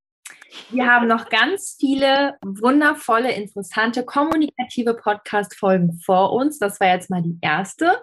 wir 0.70 0.86
haben 0.86 1.08
noch 1.08 1.30
ganz 1.30 1.76
viele 1.80 2.38
wundervolle, 2.44 3.32
interessante, 3.32 4.04
kommunikative 4.04 4.94
Podcast-Folgen 4.94 6.00
vor 6.04 6.34
uns. 6.34 6.60
Das 6.60 6.80
war 6.80 6.88
jetzt 6.88 7.10
mal 7.10 7.22
die 7.22 7.38
erste. 7.42 8.02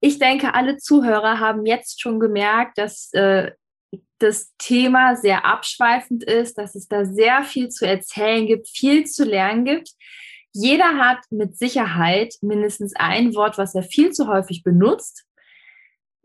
Ich 0.00 0.18
denke, 0.18 0.54
alle 0.54 0.76
Zuhörer 0.76 1.40
haben 1.40 1.66
jetzt 1.66 2.00
schon 2.00 2.20
gemerkt, 2.20 2.78
dass 2.78 3.12
äh, 3.12 3.52
das 4.18 4.52
Thema 4.58 5.16
sehr 5.16 5.44
abschweifend 5.44 6.24
ist, 6.24 6.58
dass 6.58 6.74
es 6.74 6.88
da 6.88 7.04
sehr 7.04 7.44
viel 7.44 7.68
zu 7.68 7.86
erzählen 7.86 8.46
gibt, 8.46 8.68
viel 8.68 9.04
zu 9.04 9.24
lernen 9.24 9.64
gibt. 9.64 9.90
Jeder 10.52 10.96
hat 10.96 11.18
mit 11.30 11.58
Sicherheit 11.58 12.34
mindestens 12.40 12.94
ein 12.96 13.34
Wort, 13.34 13.58
was 13.58 13.74
er 13.74 13.82
viel 13.82 14.12
zu 14.12 14.28
häufig 14.28 14.62
benutzt, 14.62 15.26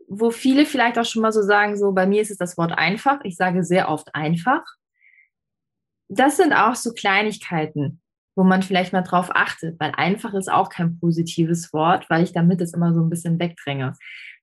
wo 0.08 0.30
viele 0.30 0.64
vielleicht 0.64 0.98
auch 0.98 1.04
schon 1.04 1.22
mal 1.22 1.32
so 1.32 1.42
sagen, 1.42 1.76
so 1.76 1.92
bei 1.92 2.06
mir 2.06 2.22
ist 2.22 2.30
es 2.30 2.38
das 2.38 2.56
Wort 2.56 2.72
einfach. 2.72 3.20
Ich 3.24 3.36
sage 3.36 3.62
sehr 3.62 3.88
oft 3.90 4.14
einfach. 4.14 4.64
Das 6.14 6.36
sind 6.36 6.52
auch 6.52 6.74
so 6.74 6.92
Kleinigkeiten, 6.92 8.00
wo 8.36 8.44
man 8.44 8.62
vielleicht 8.62 8.92
mal 8.92 9.02
drauf 9.02 9.30
achtet, 9.32 9.80
weil 9.80 9.92
einfach 9.96 10.34
ist 10.34 10.52
auch 10.52 10.68
kein 10.68 10.98
positives 11.00 11.72
Wort, 11.72 12.08
weil 12.10 12.22
ich 12.22 12.32
damit 12.32 12.60
es 12.60 12.74
immer 12.74 12.92
so 12.92 13.00
ein 13.00 13.08
bisschen 13.08 13.38
wegdränge. 13.38 13.94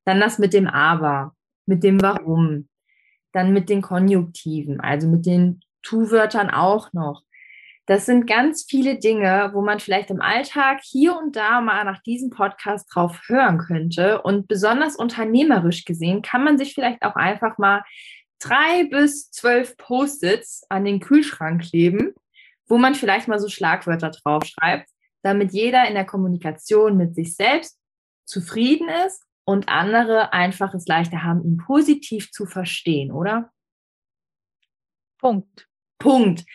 Dann 0.03 0.19
das 0.19 0.39
mit 0.39 0.53
dem 0.53 0.67
Aber, 0.67 1.35
mit 1.67 1.83
dem 1.83 2.01
Warum, 2.01 2.67
dann 3.33 3.53
mit 3.53 3.69
den 3.69 3.83
Konjunktiven, 3.83 4.79
also 4.79 5.07
mit 5.07 5.27
den 5.27 5.61
Tu-Wörtern 5.83 6.49
auch 6.49 6.91
noch. 6.93 7.21
Das 7.85 8.05
sind 8.05 8.27
ganz 8.27 8.65
viele 8.67 8.97
Dinge, 8.97 9.51
wo 9.53 9.61
man 9.61 9.79
vielleicht 9.79 10.09
im 10.09 10.21
Alltag 10.21 10.81
hier 10.83 11.15
und 11.15 11.35
da 11.35 11.61
mal 11.61 11.83
nach 11.85 12.01
diesem 12.01 12.31
Podcast 12.31 12.87
drauf 12.93 13.19
hören 13.27 13.59
könnte. 13.59 14.21
Und 14.21 14.47
besonders 14.47 14.95
unternehmerisch 14.95 15.85
gesehen 15.85 16.21
kann 16.21 16.43
man 16.43 16.57
sich 16.57 16.73
vielleicht 16.73 17.03
auch 17.03 17.15
einfach 17.15 17.57
mal 17.57 17.83
drei 18.39 18.85
bis 18.89 19.31
zwölf 19.31 19.77
Post-its 19.77 20.63
an 20.69 20.85
den 20.85 20.99
Kühlschrank 20.99 21.61
kleben, 21.61 22.13
wo 22.67 22.77
man 22.77 22.95
vielleicht 22.95 23.27
mal 23.27 23.39
so 23.39 23.49
Schlagwörter 23.49 24.11
draufschreibt, 24.11 24.89
damit 25.21 25.51
jeder 25.53 25.87
in 25.87 25.93
der 25.93 26.05
Kommunikation 26.05 26.97
mit 26.97 27.15
sich 27.15 27.35
selbst 27.35 27.79
zufrieden 28.25 28.89
ist 29.05 29.23
und 29.45 29.69
andere 29.69 30.33
einfach 30.33 30.73
es 30.73 30.87
leichter 30.87 31.23
haben, 31.23 31.43
ihn 31.43 31.57
positiv 31.57 32.31
zu 32.31 32.45
verstehen, 32.45 33.11
oder? 33.11 33.51
Punkt. 35.17 35.67
Punkt 35.97 36.45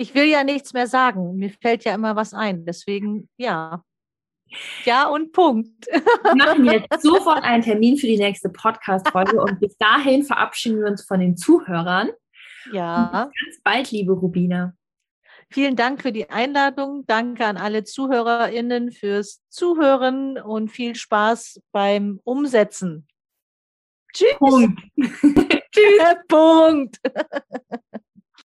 ich 0.00 0.14
will 0.14 0.24
ja 0.24 0.44
nichts 0.44 0.72
mehr 0.72 0.86
sagen. 0.86 1.36
Mir 1.36 1.50
fällt 1.50 1.84
ja 1.84 1.94
immer 1.94 2.16
was 2.16 2.32
ein. 2.32 2.64
Deswegen, 2.64 3.28
ja. 3.36 3.84
Ja 4.84 5.08
und 5.08 5.32
Punkt. 5.32 5.86
Wir 5.86 6.34
machen 6.34 6.64
jetzt 6.64 7.02
sofort 7.02 7.42
einen 7.42 7.62
Termin 7.62 7.96
für 7.96 8.06
die 8.06 8.18
nächste 8.18 8.48
Podcast-Folge 8.48 9.40
und 9.40 9.60
bis 9.60 9.76
dahin 9.78 10.24
verabschieden 10.24 10.80
wir 10.80 10.86
uns 10.86 11.04
von 11.04 11.20
den 11.20 11.36
Zuhörern. 11.36 12.10
Ja. 12.72 13.30
bis 13.32 13.44
ganz 13.44 13.62
bald, 13.62 13.90
liebe 13.90 14.12
Rubina. 14.12 14.74
Vielen 15.52 15.74
Dank 15.74 16.02
für 16.02 16.12
die 16.12 16.30
Einladung. 16.30 17.04
Danke 17.06 17.44
an 17.44 17.56
alle 17.56 17.82
ZuhörerInnen 17.82 18.92
fürs 18.92 19.42
Zuhören 19.48 20.38
und 20.38 20.68
viel 20.68 20.94
Spaß 20.94 21.60
beim 21.72 22.20
Umsetzen. 22.22 23.08
Tschüss. 24.12 24.36
Punkt. 24.38 24.80
Tschüss. 25.72 26.16
Punkt. 26.28 27.00